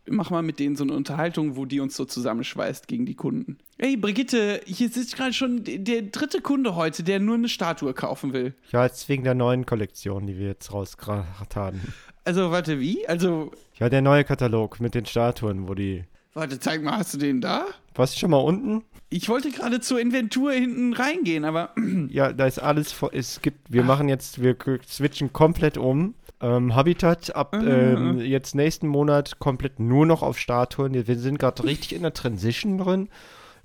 mach 0.08 0.30
mal 0.30 0.42
mit 0.42 0.58
denen 0.58 0.76
so 0.76 0.84
eine 0.84 0.92
Unterhaltung, 0.94 1.56
wo 1.56 1.64
die 1.64 1.80
uns 1.80 1.96
so 1.96 2.04
zusammenschweißt 2.04 2.88
gegen 2.88 3.06
die 3.06 3.14
Kunden. 3.14 3.58
Hey, 3.78 3.96
Brigitte, 3.96 4.60
hier 4.66 4.88
sitzt 4.88 5.16
gerade 5.16 5.32
schon 5.32 5.62
der 5.64 6.02
dritte 6.02 6.40
Kunde 6.40 6.74
heute, 6.74 7.02
der 7.02 7.20
nur 7.20 7.34
eine 7.36 7.48
Statue 7.48 7.94
kaufen 7.94 8.32
will. 8.32 8.54
Ja, 8.72 8.84
jetzt 8.84 9.08
wegen 9.08 9.24
der 9.24 9.34
neuen 9.34 9.66
Kollektion, 9.66 10.26
die 10.26 10.38
wir 10.38 10.48
jetzt 10.48 10.72
rausgebracht 10.72 11.56
haben. 11.56 11.80
Also, 12.24 12.50
warte, 12.50 12.80
wie? 12.80 13.06
Also, 13.08 13.50
Ja, 13.78 13.88
der 13.88 14.02
neue 14.02 14.24
Katalog 14.24 14.80
mit 14.80 14.94
den 14.94 15.06
Statuen, 15.06 15.68
wo 15.68 15.74
die. 15.74 16.04
warte, 16.34 16.58
zeig 16.60 16.82
mal, 16.82 16.98
hast 16.98 17.14
du 17.14 17.18
den 17.18 17.40
da? 17.40 17.64
Was 17.94 18.18
schon 18.18 18.30
mal 18.30 18.38
unten? 18.38 18.82
Ich 19.12 19.28
wollte 19.28 19.50
gerade 19.50 19.80
zur 19.80 20.00
Inventur 20.00 20.52
hinten 20.52 20.92
reingehen, 20.92 21.44
aber 21.44 21.74
Ja, 22.10 22.32
da 22.32 22.46
ist 22.46 22.58
alles. 22.60 22.92
vor- 22.92 23.10
Es 23.12 23.42
gibt. 23.42 23.72
Wir 23.72 23.82
machen 23.82 24.08
jetzt. 24.08 24.40
Wir 24.40 24.56
switchen 24.86 25.32
komplett 25.32 25.76
um. 25.78 26.14
Ähm, 26.42 26.74
Habitat 26.74 27.34
ab 27.36 27.54
ähm, 27.54 28.18
jetzt 28.18 28.54
nächsten 28.54 28.88
Monat 28.88 29.38
komplett 29.38 29.78
nur 29.78 30.06
noch 30.06 30.22
auf 30.22 30.38
Statuen. 30.38 30.94
Wir 31.06 31.18
sind 31.18 31.38
gerade 31.38 31.64
richtig 31.64 31.92
in 31.94 32.02
der 32.02 32.14
Transition 32.14 32.78
drin, 32.78 33.08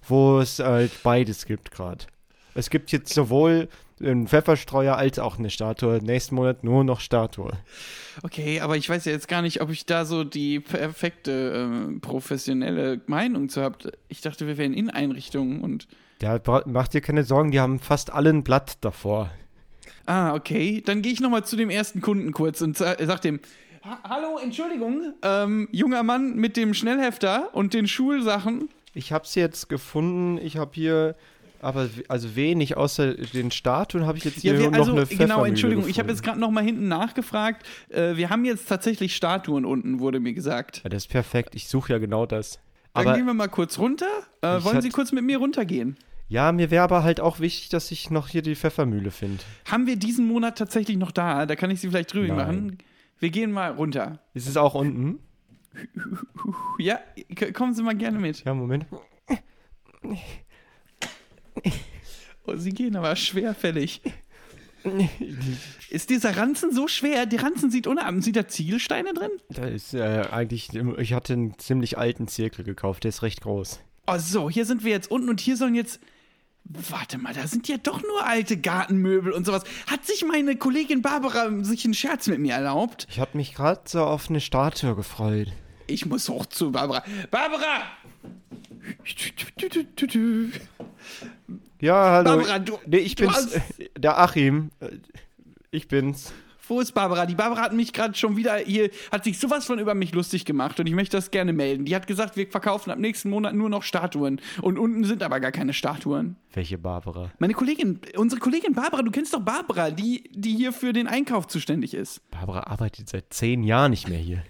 wo 0.08 0.39
es 0.39 0.60
halt 0.60 0.91
beides 1.03 1.46
gibt 1.46 1.72
gerade. 1.72 2.05
Es 2.53 2.70
gibt 2.70 2.91
jetzt 2.91 3.13
sowohl 3.13 3.70
einen 4.00 4.27
Pfefferstreuer 4.27 4.98
als 4.98 5.20
auch 5.20 5.39
eine 5.39 5.50
Statue. 5.50 6.00
Nächsten 6.01 6.36
Monat 6.36 6.63
nur 6.63 6.84
noch 6.84 7.00
Statue. 7.00 7.51
Okay, 8.24 8.60
aber 8.60 8.75
ich 8.75 8.89
weiß 8.89 9.05
ja 9.05 9.13
jetzt 9.13 9.27
gar 9.27 9.41
nicht, 9.41 9.62
ob 9.62 9.70
ich 9.70 9.86
da 9.86 10.05
so 10.05 10.24
die 10.24 10.60
perfekte 10.60 11.91
äh, 11.91 12.00
professionelle 12.00 13.01
Meinung 13.08 13.50
zu 13.50 13.62
habe. 13.62 13.91
Ich 14.10 14.22
dachte, 14.22 14.48
wir 14.48 14.58
wären 14.58 14.74
in 14.74 14.89
Einrichtungen 14.89 15.62
und. 15.62 15.88
Ja, 16.22 16.39
mach 16.65 16.88
dir 16.88 17.01
keine 17.01 17.24
Sorgen, 17.24 17.51
die 17.51 17.60
haben 17.60 17.79
fast 17.79 18.12
alle 18.12 18.29
ein 18.29 18.44
Blatt 18.44 18.77
davor. 18.82 19.32
Ah, 20.06 20.34
okay. 20.36 20.82
Dann 20.86 21.02
gehe 21.02 21.12
ich 21.14 21.20
nochmal 21.20 21.46
zu 21.46 21.56
dem 21.56 21.70
ersten 21.70 22.02
Kunden 22.02 22.32
kurz 22.32 22.62
und 22.62 22.78
sa 22.78 22.96
sag 23.00 23.22
dem: 23.22 23.40
"Ha- 23.84 24.00
Hallo, 24.08 24.38
Entschuldigung, 24.42 25.14
ähm, 25.24 25.68
junger 25.72 26.04
Mann 26.04 26.36
mit 26.36 26.58
dem 26.58 26.74
Schnellhefter 26.74 27.50
und 27.54 27.74
den 27.74 27.88
Schulsachen. 27.88 28.70
Ich 28.94 29.12
habe 29.12 29.28
sie 29.28 29.40
jetzt 29.40 29.68
gefunden. 29.68 30.38
Ich 30.42 30.58
habe 30.58 30.72
hier, 30.74 31.16
aber 31.62 31.90
also 32.08 32.36
wenig 32.36 32.78
außer 32.78 33.14
den 33.16 33.52
Statuen 33.52 34.06
habe 34.06 34.18
ich 34.18 34.24
jetzt 34.26 34.42
hier 34.42 34.54
Ja, 34.54 34.60
wir, 34.60 34.72
noch 34.72 34.80
also, 34.80 34.92
eine 34.96 35.06
genau, 35.06 35.44
Entschuldigung, 35.44 35.84
ich 35.88 35.98
habe 35.98 36.08
gefunden. 36.08 36.10
jetzt 36.12 36.24
gerade 36.24 36.40
nochmal 36.40 36.64
hinten 36.64 36.88
nachgefragt. 36.88 37.66
Äh, 37.90 38.16
wir 38.16 38.30
haben 38.30 38.46
jetzt 38.46 38.70
tatsächlich 38.70 39.16
Statuen 39.16 39.66
unten, 39.66 40.00
wurde 40.00 40.20
mir 40.20 40.34
gesagt. 40.34 40.82
Ja, 40.84 40.90
das 40.90 41.04
ist 41.04 41.10
perfekt. 41.10 41.56
Ich 41.56 41.68
suche 41.68 41.94
ja 41.94 42.00
genau 42.00 42.26
das. 42.26 42.60
Dann 42.94 43.08
Aber 43.08 43.18
gehen 43.18 43.26
wir 43.26 43.34
mal 43.34 43.48
kurz 43.50 43.78
runter. 43.80 44.06
Äh, 44.42 44.64
wollen 44.64 44.82
Sie 44.82 44.90
kurz 44.90 45.12
mit 45.12 45.26
mir 45.26 45.38
runtergehen? 45.40 45.98
Ja, 46.27 46.51
mir 46.51 46.72
wäre 46.72 46.84
aber 46.84 47.03
halt 47.03 47.20
auch 47.20 47.39
wichtig, 47.39 47.70
dass 47.70 47.91
ich 47.91 48.10
noch 48.10 48.27
hier 48.27 48.41
die 48.41 48.55
Pfeffermühle 48.55 49.12
finde. 49.12 49.44
Haben 49.70 49.88
wir 49.88 49.96
diesen 49.96 50.27
Monat 50.27 50.58
tatsächlich 50.58 50.98
noch 50.98 51.12
da? 51.12 51.46
Da 51.46 51.55
kann 51.55 51.72
ich 51.72 51.79
Sie 51.82 51.89
vielleicht 51.89 52.13
drüber 52.13 52.27
Nein. 52.27 52.38
machen. 52.38 52.77
Wir 53.20 53.29
gehen 53.29 53.51
mal 53.51 53.72
runter. 53.72 54.20
Ist 54.34 54.48
es 54.48 54.58
auch 54.58 54.75
unten? 54.75 55.20
Ja, 56.79 57.00
kommen 57.53 57.74
Sie 57.74 57.84
mal 57.84 57.96
gerne 57.96 58.20
mit. 58.20 58.44
Ja, 58.46 58.53
Moment. 58.53 58.86
Oh, 62.48 62.55
Sie 62.55 62.72
gehen 62.72 62.96
aber 62.96 63.16
schwerfällig. 63.16 64.01
Ist 65.90 66.11
dieser 66.11 66.38
Ranzen 66.38 66.72
so 66.74 66.88
schwer? 66.88 67.25
Der 67.25 67.42
Ranzen 67.42 67.72
sieht 67.72 67.88
unabend. 67.88 68.24
Sind 68.24 68.35
da 68.35 68.48
Ziegelsteine 68.48 69.14
drin? 69.14 69.31
Da 69.50 69.66
ist 69.66 69.94
äh, 69.94 70.27
eigentlich, 70.31 70.70
ich 70.74 71.14
hatte 71.14 71.33
einen 71.33 71.57
ziemlich 71.57 71.98
alten 71.98 72.27
Zirkel 72.27 72.64
gekauft, 72.64 73.03
der 73.03 73.09
ist 73.09 73.24
recht 73.24 73.42
groß. 73.42 73.79
Oh, 74.07 74.18
so, 74.20 74.50
hier 74.50 74.66
sind 74.66 74.83
wir 74.83 74.92
jetzt 74.92 75.09
unten 75.09 75.29
und 75.29 75.40
hier 75.40 75.57
sollen 75.57 75.75
jetzt. 75.75 76.00
Warte 76.68 77.18
mal, 77.20 77.34
da 77.34 77.46
sind 77.48 77.68
ja 77.68 77.78
doch 77.78 78.01
nur 78.01 78.25
alte 78.25 78.58
Gartenmöbel 78.58 79.32
und 79.32 79.46
sowas. 79.46 79.64
Hat 79.88 80.06
sich 80.06 80.25
meine 80.25 80.56
Kollegin 80.58 81.01
Barbara 81.01 81.50
sich 81.64 81.86
einen 81.86 81.94
Scherz 81.94 82.28
mit 82.28 82.40
mir 82.40 82.54
erlaubt? 82.56 83.08
Ich 83.10 83.20
habe 83.20 83.38
mich 83.38 83.54
gerade 83.54 83.82
so 83.86 84.04
auf 84.04 84.30
eine 84.30 84.42
Statue 84.42 84.96
gefreut. 84.96 85.50
Ich 85.88 86.06
muss 86.08 86.28
hoch 86.28 86.48
zu 86.48 86.72
Barbara. 86.72 87.04
Barbara! 87.30 87.84
Ja, 91.80 92.12
hallo. 92.12 92.38
Barbara, 92.38 92.60
du- 92.60 92.80
nee, 92.86 92.98
ich 92.98 93.16
du 93.16 93.24
bin's. 93.25 93.36
hast- 93.36 93.62
Der 93.98 94.20
Achim. 94.20 94.72
Ich 95.72 95.88
bin's. 95.88 96.34
Wo 96.68 96.80
ist 96.80 96.94
Barbara? 96.94 97.28
Die 97.28 97.36
Barbara 97.36 97.62
hat 97.62 97.74
mich 97.74 97.94
gerade 97.94 98.16
schon 98.16 98.38
wieder 98.38 98.58
hier, 98.58 98.90
hat 99.12 99.24
sich 99.24 99.38
sowas 99.38 99.66
von 99.66 99.78
über 99.78 99.94
mich 99.94 100.14
lustig 100.14 100.46
gemacht 100.46 100.80
und 100.80 100.88
ich 100.88 100.94
möchte 100.94 101.16
das 101.16 101.30
gerne 101.30 101.54
melden. 101.54 101.86
Die 101.86 101.96
hat 101.96 102.08
gesagt, 102.08 102.38
wir 102.38 102.48
verkaufen 102.48 102.90
ab 102.90 102.98
nächsten 102.98 103.30
Monat 103.30 103.54
nur 103.54 103.70
noch 103.70 103.84
Statuen. 103.84 104.42
Und 104.62 104.80
unten 104.80 105.04
sind 105.04 105.22
aber 105.22 105.40
gar 105.40 105.51
keine 105.51 105.74
Statuen. 105.74 106.38
Welche 106.54 106.80
Barbara? 106.80 107.32
Meine 107.38 107.54
Kollegin, 107.54 108.00
unsere 108.18 108.42
Kollegin 108.42 108.74
Barbara, 108.74 109.04
du 109.04 109.12
kennst 109.12 109.34
doch 109.34 109.42
Barbara, 109.42 109.92
die, 109.92 110.24
die 110.34 110.56
hier 110.56 110.74
für 110.74 110.92
den 110.92 111.08
Einkauf 111.08 111.48
zuständig 111.48 111.94
ist. 111.94 112.28
Barbara 112.32 112.62
arbeitet 112.62 113.10
seit 113.10 113.32
zehn 113.32 113.64
Jahren 113.64 113.92
nicht 113.92 114.10
mehr 114.10 114.18
hier. 114.18 114.44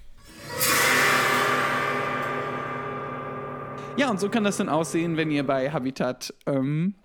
Ja, 3.98 4.10
und 4.10 4.20
so 4.20 4.30
kann 4.30 4.44
das 4.44 4.58
dann 4.58 4.70
aussehen, 4.70 5.18
wenn 5.18 5.32
ihr 5.32 5.46
bei 5.46 5.72
Habitat 5.72 6.34
ähm, 6.46 6.96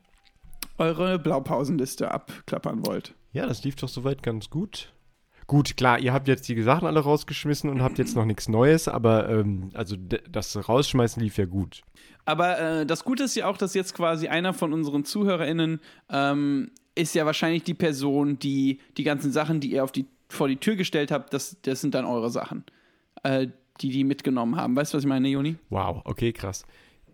eure 0.78 1.18
Blaupausenliste 1.18 2.10
abklappern 2.10 2.86
wollt. 2.86 3.14
Ja, 3.32 3.46
das 3.46 3.62
lief 3.64 3.76
doch 3.76 3.88
soweit 3.88 4.22
ganz 4.22 4.50
gut. 4.50 4.92
Gut, 5.50 5.76
klar, 5.76 5.98
ihr 5.98 6.12
habt 6.12 6.28
jetzt 6.28 6.48
die 6.48 6.62
Sachen 6.62 6.86
alle 6.86 7.00
rausgeschmissen 7.00 7.68
und 7.70 7.82
habt 7.82 7.98
jetzt 7.98 8.14
noch 8.14 8.24
nichts 8.24 8.48
Neues, 8.48 8.86
aber 8.86 9.28
ähm, 9.28 9.70
also 9.74 9.96
das 9.96 10.68
Rausschmeißen 10.68 11.20
lief 11.20 11.38
ja 11.38 11.44
gut. 11.44 11.82
Aber 12.24 12.60
äh, 12.60 12.86
das 12.86 13.02
Gute 13.02 13.24
ist 13.24 13.34
ja 13.34 13.48
auch, 13.48 13.56
dass 13.56 13.74
jetzt 13.74 13.92
quasi 13.92 14.28
einer 14.28 14.54
von 14.54 14.72
unseren 14.72 15.04
ZuhörerInnen 15.04 15.80
ähm, 16.08 16.70
ist 16.94 17.16
ja 17.16 17.26
wahrscheinlich 17.26 17.64
die 17.64 17.74
Person, 17.74 18.38
die 18.38 18.78
die 18.96 19.02
ganzen 19.02 19.32
Sachen, 19.32 19.58
die 19.58 19.72
ihr 19.72 19.82
auf 19.82 19.90
die, 19.90 20.06
vor 20.28 20.46
die 20.46 20.54
Tür 20.54 20.76
gestellt 20.76 21.10
habt, 21.10 21.34
das, 21.34 21.56
das 21.62 21.80
sind 21.80 21.96
dann 21.96 22.04
eure 22.04 22.30
Sachen. 22.30 22.62
Äh, 23.24 23.48
die 23.80 23.90
die 23.90 24.04
mitgenommen 24.04 24.54
haben. 24.54 24.76
Weißt 24.76 24.92
du, 24.92 24.98
was 24.98 25.02
ich 25.02 25.08
meine, 25.08 25.26
Joni? 25.26 25.56
Wow, 25.68 26.02
okay, 26.04 26.32
krass. 26.32 26.64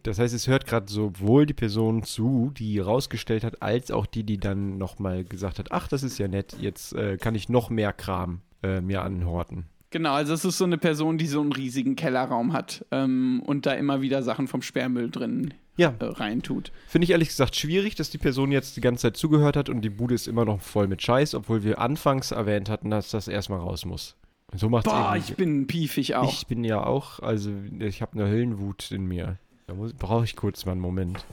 Das 0.06 0.20
heißt, 0.20 0.34
es 0.34 0.46
hört 0.46 0.66
gerade 0.66 0.90
sowohl 0.90 1.46
die 1.46 1.54
Person 1.54 2.04
zu, 2.04 2.52
die 2.56 2.78
rausgestellt 2.78 3.42
hat, 3.42 3.60
als 3.60 3.90
auch 3.90 4.06
die, 4.06 4.22
die 4.22 4.38
dann 4.38 4.78
nochmal 4.78 5.24
gesagt 5.24 5.58
hat, 5.58 5.72
ach, 5.72 5.88
das 5.88 6.04
ist 6.04 6.18
ja 6.18 6.28
nett, 6.28 6.56
jetzt 6.60 6.92
äh, 6.92 7.16
kann 7.16 7.34
ich 7.34 7.48
noch 7.48 7.70
mehr 7.70 7.92
Kram 7.92 8.40
äh, 8.62 8.80
mir 8.80 9.02
anhorten. 9.02 9.66
Genau, 9.90 10.12
also 10.12 10.34
es 10.34 10.44
ist 10.44 10.58
so 10.58 10.64
eine 10.64 10.78
Person, 10.78 11.18
die 11.18 11.26
so 11.26 11.40
einen 11.40 11.52
riesigen 11.52 11.96
Kellerraum 11.96 12.52
hat 12.52 12.84
ähm, 12.92 13.42
und 13.46 13.66
da 13.66 13.72
immer 13.72 14.00
wieder 14.00 14.22
Sachen 14.22 14.46
vom 14.46 14.62
Sperrmüll 14.62 15.10
drin 15.10 15.54
Ja, 15.76 15.94
äh, 15.98 16.04
reintut. 16.04 16.70
finde 16.86 17.04
ich 17.04 17.10
ehrlich 17.10 17.28
gesagt 17.28 17.56
schwierig, 17.56 17.94
dass 17.96 18.10
die 18.10 18.18
Person 18.18 18.52
jetzt 18.52 18.76
die 18.76 18.80
ganze 18.80 19.02
Zeit 19.02 19.16
zugehört 19.16 19.56
hat 19.56 19.68
und 19.68 19.80
die 19.80 19.90
Bude 19.90 20.14
ist 20.14 20.28
immer 20.28 20.44
noch 20.44 20.60
voll 20.60 20.86
mit 20.86 21.02
Scheiß, 21.02 21.34
obwohl 21.34 21.64
wir 21.64 21.80
anfangs 21.80 22.30
erwähnt 22.30 22.68
hatten, 22.68 22.90
dass 22.90 23.10
das 23.10 23.26
erstmal 23.26 23.60
raus 23.60 23.84
muss. 23.84 24.16
So 24.54 24.68
macht's 24.68 24.88
Boah, 24.88 25.16
ich 25.18 25.34
bin 25.34 25.66
piefig 25.66 26.14
auch. 26.14 26.32
Ich 26.32 26.46
bin 26.46 26.62
ja 26.62 26.84
auch, 26.84 27.18
also 27.20 27.50
ich 27.80 28.02
habe 28.02 28.12
eine 28.12 28.30
Höllenwut 28.30 28.92
in 28.92 29.06
mir. 29.06 29.38
Da 29.68 29.74
brauche 29.74 30.24
ich 30.24 30.36
kurz 30.36 30.64
mal 30.64 30.72
einen 30.72 30.80
Moment. 30.80 31.26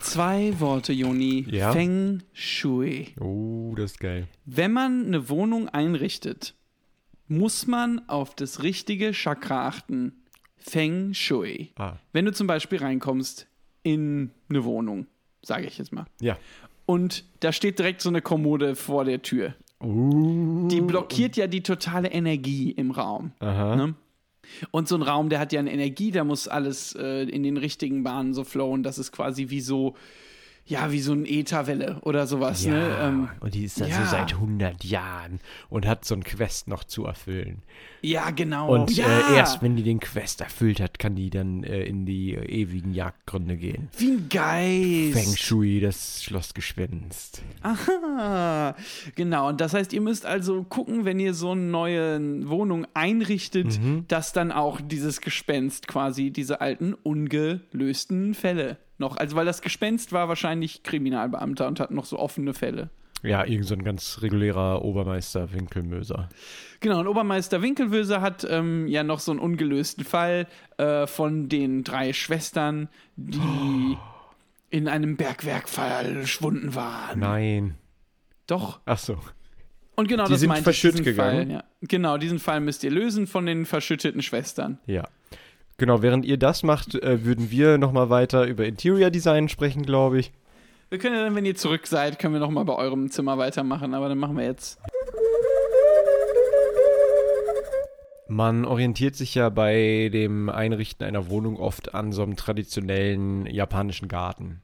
Zwei 0.00 0.58
Worte, 0.58 0.94
Joni. 0.94 1.44
Ja? 1.50 1.72
Feng 1.72 2.22
Shui. 2.32 3.08
Oh, 3.20 3.74
das 3.76 3.92
ist 3.92 4.00
geil. 4.00 4.26
Wenn 4.46 4.72
man 4.72 5.04
eine 5.04 5.28
Wohnung 5.28 5.68
einrichtet, 5.68 6.54
muss 7.28 7.66
man 7.66 8.08
auf 8.08 8.34
das 8.34 8.62
richtige 8.62 9.12
Chakra 9.12 9.68
achten. 9.68 10.22
Feng 10.58 11.14
Shui. 11.14 11.70
Ah, 11.76 11.94
Wenn 12.12 12.24
du 12.24 12.32
zum 12.32 12.46
Beispiel 12.46 12.78
reinkommst 12.78 13.46
in 13.82 14.30
eine 14.48 14.64
Wohnung, 14.64 15.06
sage 15.42 15.66
ich 15.66 15.78
jetzt 15.78 15.92
mal, 15.92 16.06
ja. 16.20 16.36
und 16.86 17.24
da 17.40 17.52
steht 17.52 17.78
direkt 17.78 18.02
so 18.02 18.08
eine 18.08 18.22
Kommode 18.22 18.74
vor 18.74 19.04
der 19.04 19.22
Tür. 19.22 19.54
Uh, 19.80 20.68
Die 20.68 20.80
blockiert 20.80 21.36
ja 21.36 21.46
die 21.46 21.62
totale 21.62 22.08
Energie 22.10 22.70
im 22.70 22.90
Raum. 22.90 23.32
aha. 23.40 23.76
Ne? 23.76 23.94
Und 24.70 24.86
so 24.86 24.94
ein 24.94 25.02
Raum, 25.02 25.28
der 25.28 25.40
hat 25.40 25.52
ja 25.52 25.58
eine 25.58 25.72
Energie, 25.72 26.12
da 26.12 26.22
muss 26.22 26.46
alles 26.46 26.94
äh, 26.94 27.24
in 27.24 27.42
den 27.42 27.56
richtigen 27.56 28.04
Bahnen 28.04 28.32
so 28.32 28.44
flowen. 28.44 28.84
Das 28.84 28.96
ist 28.96 29.10
quasi 29.10 29.50
wie 29.50 29.60
so, 29.60 29.96
ja, 30.66 30.90
wie 30.90 31.00
so 31.00 31.12
ein 31.12 31.26
Ätherwelle 31.26 32.00
oder 32.02 32.26
sowas. 32.26 32.64
Ja, 32.64 32.76
Ne? 32.76 32.98
Ähm, 33.00 33.28
und 33.40 33.54
die 33.54 33.64
ist 33.64 33.80
dann 33.80 33.88
ja. 33.88 34.04
so 34.04 34.10
seit 34.10 34.34
100 34.34 34.84
Jahren 34.84 35.40
und 35.68 35.86
hat 35.86 36.04
so 36.04 36.14
ein 36.14 36.24
Quest 36.24 36.68
noch 36.68 36.84
zu 36.84 37.06
erfüllen. 37.06 37.62
ja, 38.02 38.30
genau. 38.30 38.74
Und 38.74 38.96
ja. 38.96 39.06
äh, 39.06 39.36
erst 39.36 39.62
wenn 39.62 39.76
die 39.76 39.84
den 39.84 40.00
Quest 40.00 40.40
erfüllt 40.40 40.80
hat, 40.80 40.98
kann 40.98 41.14
die 41.14 41.30
dann 41.30 41.62
äh, 41.62 41.84
in 41.84 42.04
die 42.04 42.34
äh, 42.34 42.44
ewigen 42.46 42.92
Jagdgründe 42.92 43.56
gehen. 43.56 43.88
Wie 43.96 44.10
ein 44.10 44.28
Geist. 44.28 45.18
Feng 45.18 45.36
Shui, 45.36 45.80
das 45.80 46.24
Schlossgespenst. 46.24 47.42
Aha, 47.62 48.74
genau. 49.14 49.48
Und 49.48 49.60
das 49.60 49.72
heißt, 49.72 49.92
ihr 49.92 50.00
müsst 50.00 50.26
also 50.26 50.64
gucken, 50.64 51.04
wenn 51.04 51.20
ihr 51.20 51.34
so 51.34 51.52
eine 51.52 51.60
neue 51.62 52.48
Wohnung 52.48 52.86
einrichtet, 52.94 53.78
dass 54.08 54.32
dann 54.32 54.50
auch 54.50 54.80
dieses 54.80 55.20
Gespenst 55.20 55.86
quasi 55.86 56.30
diese 56.30 56.60
alten 56.60 56.94
ungelösten 56.94 58.34
Fälle 58.34 58.78
noch. 58.98 59.16
Also, 59.16 59.36
weil 59.36 59.46
das 59.46 59.62
Gespenst 59.62 60.12
war 60.12 60.28
wahrscheinlich 60.28 60.82
Kriminalbeamter 60.82 61.66
und 61.66 61.80
hat 61.80 61.90
noch 61.90 62.04
so 62.04 62.18
offene 62.18 62.54
Fälle. 62.54 62.90
Ja, 63.22 63.44
irgend 63.44 63.66
so 63.66 63.74
ein 63.74 63.82
ganz 63.82 64.18
regulärer 64.22 64.84
Obermeister 64.84 65.52
Winkelmöser. 65.52 66.28
Genau, 66.80 67.00
und 67.00 67.08
Obermeister 67.08 67.62
Winkelwöser 67.62 68.20
hat 68.20 68.46
ähm, 68.48 68.86
ja 68.86 69.02
noch 69.02 69.20
so 69.20 69.32
einen 69.32 69.40
ungelösten 69.40 70.04
Fall 70.04 70.46
äh, 70.76 71.06
von 71.06 71.48
den 71.48 71.82
drei 71.82 72.12
Schwestern, 72.12 72.88
die 73.16 73.96
in 74.70 74.88
einem 74.88 75.16
Bergwerk 75.16 75.68
verschwunden 75.68 76.74
waren. 76.74 77.18
Nein. 77.18 77.74
Doch. 78.46 78.80
Ach 78.84 78.98
so. 78.98 79.18
Und 79.96 80.08
genau 80.08 80.26
Die 80.26 80.32
das 80.32 80.40
sind 80.40 80.48
meinte 80.48 80.60
ich, 80.60 80.64
verschütt 80.64 80.92
diesen 80.92 81.04
gegangen? 81.04 81.46
Fall, 81.48 81.50
ja. 81.50 81.64
Genau, 81.80 82.18
diesen 82.18 82.38
Fall 82.38 82.60
müsst 82.60 82.84
ihr 82.84 82.90
lösen 82.90 83.26
von 83.26 83.46
den 83.46 83.64
verschütteten 83.64 84.22
Schwestern. 84.22 84.78
Ja. 84.86 85.08
Genau, 85.78 86.00
während 86.00 86.24
ihr 86.24 86.38
das 86.38 86.62
macht, 86.62 86.94
äh, 86.94 87.24
würden 87.24 87.50
wir 87.50 87.76
nochmal 87.76 88.08
weiter 88.08 88.46
über 88.46 88.64
Interior 88.64 89.10
Design 89.10 89.48
sprechen, 89.48 89.82
glaube 89.82 90.18
ich. 90.18 90.32
Wir 90.88 90.98
können 90.98 91.16
ja 91.16 91.24
dann, 91.24 91.34
wenn 91.34 91.44
ihr 91.44 91.56
zurück 91.56 91.86
seid, 91.86 92.18
können 92.18 92.32
wir 92.32 92.40
nochmal 92.40 92.64
bei 92.64 92.74
eurem 92.74 93.10
Zimmer 93.10 93.36
weitermachen, 93.38 93.92
aber 93.92 94.08
dann 94.08 94.18
machen 94.18 94.36
wir 94.36 94.44
jetzt. 94.44 94.78
Man 98.28 98.64
orientiert 98.64 99.16
sich 99.16 99.34
ja 99.34 99.50
bei 99.50 100.10
dem 100.12 100.48
Einrichten 100.48 101.06
einer 101.06 101.28
Wohnung 101.28 101.58
oft 101.58 101.94
an 101.94 102.12
so 102.12 102.22
einem 102.22 102.36
traditionellen 102.36 103.46
japanischen 103.46 104.08
Garten. 104.08 104.62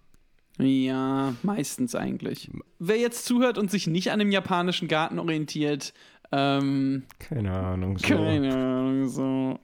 Ja, 0.59 1.35
meistens 1.43 1.95
eigentlich. 1.95 2.51
Wer 2.79 2.99
jetzt 2.99 3.25
zuhört 3.25 3.59
und 3.59 3.71
sich 3.71 3.87
nicht 3.87 4.11
an 4.13 4.19
dem 4.19 4.31
japanischen 4.31 4.89
Garten 4.89 5.19
orientiert, 5.19 5.93
ähm, 6.33 7.05
Keine 7.19 7.53
Ahnung. 7.53 7.99
So. 7.99 8.07
Keine 8.07 8.55
Ahnung, 8.55 9.09
so. 9.09 9.59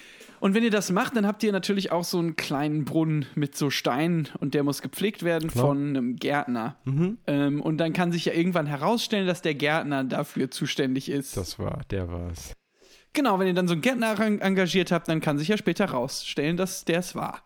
Und 0.45 0.53
wenn 0.53 0.63
ihr 0.63 0.69
das 0.69 0.91
macht, 0.91 1.15
dann 1.15 1.25
habt 1.25 1.41
ihr 1.41 1.51
natürlich 1.51 1.91
auch 1.91 2.03
so 2.03 2.19
einen 2.19 2.35
kleinen 2.35 2.85
Brunnen 2.85 3.25
mit 3.33 3.57
so 3.57 3.71
Steinen 3.71 4.27
und 4.39 4.53
der 4.53 4.61
muss 4.63 4.83
gepflegt 4.83 5.23
werden 5.23 5.49
Klar. 5.49 5.65
von 5.65 5.87
einem 5.89 6.17
Gärtner. 6.17 6.77
Mhm. 6.85 7.17
Ähm, 7.25 7.61
und 7.61 7.79
dann 7.79 7.93
kann 7.93 8.11
sich 8.11 8.25
ja 8.25 8.33
irgendwann 8.33 8.67
herausstellen, 8.67 9.25
dass 9.25 9.41
der 9.41 9.55
Gärtner 9.55 10.03
dafür 10.03 10.51
zuständig 10.51 11.09
ist. 11.09 11.35
Das 11.35 11.57
war, 11.57 11.81
der 11.89 12.11
war's. 12.11 12.53
Genau, 13.13 13.39
wenn 13.39 13.47
ihr 13.47 13.55
dann 13.55 13.67
so 13.67 13.73
einen 13.73 13.81
Gärtner 13.81 14.19
en- 14.19 14.39
engagiert 14.39 14.91
habt, 14.91 15.07
dann 15.07 15.19
kann 15.19 15.39
sich 15.39 15.47
ja 15.47 15.57
später 15.57 15.87
herausstellen, 15.87 16.57
dass 16.57 16.85
der 16.85 16.99
es 16.99 17.15
war. 17.15 17.43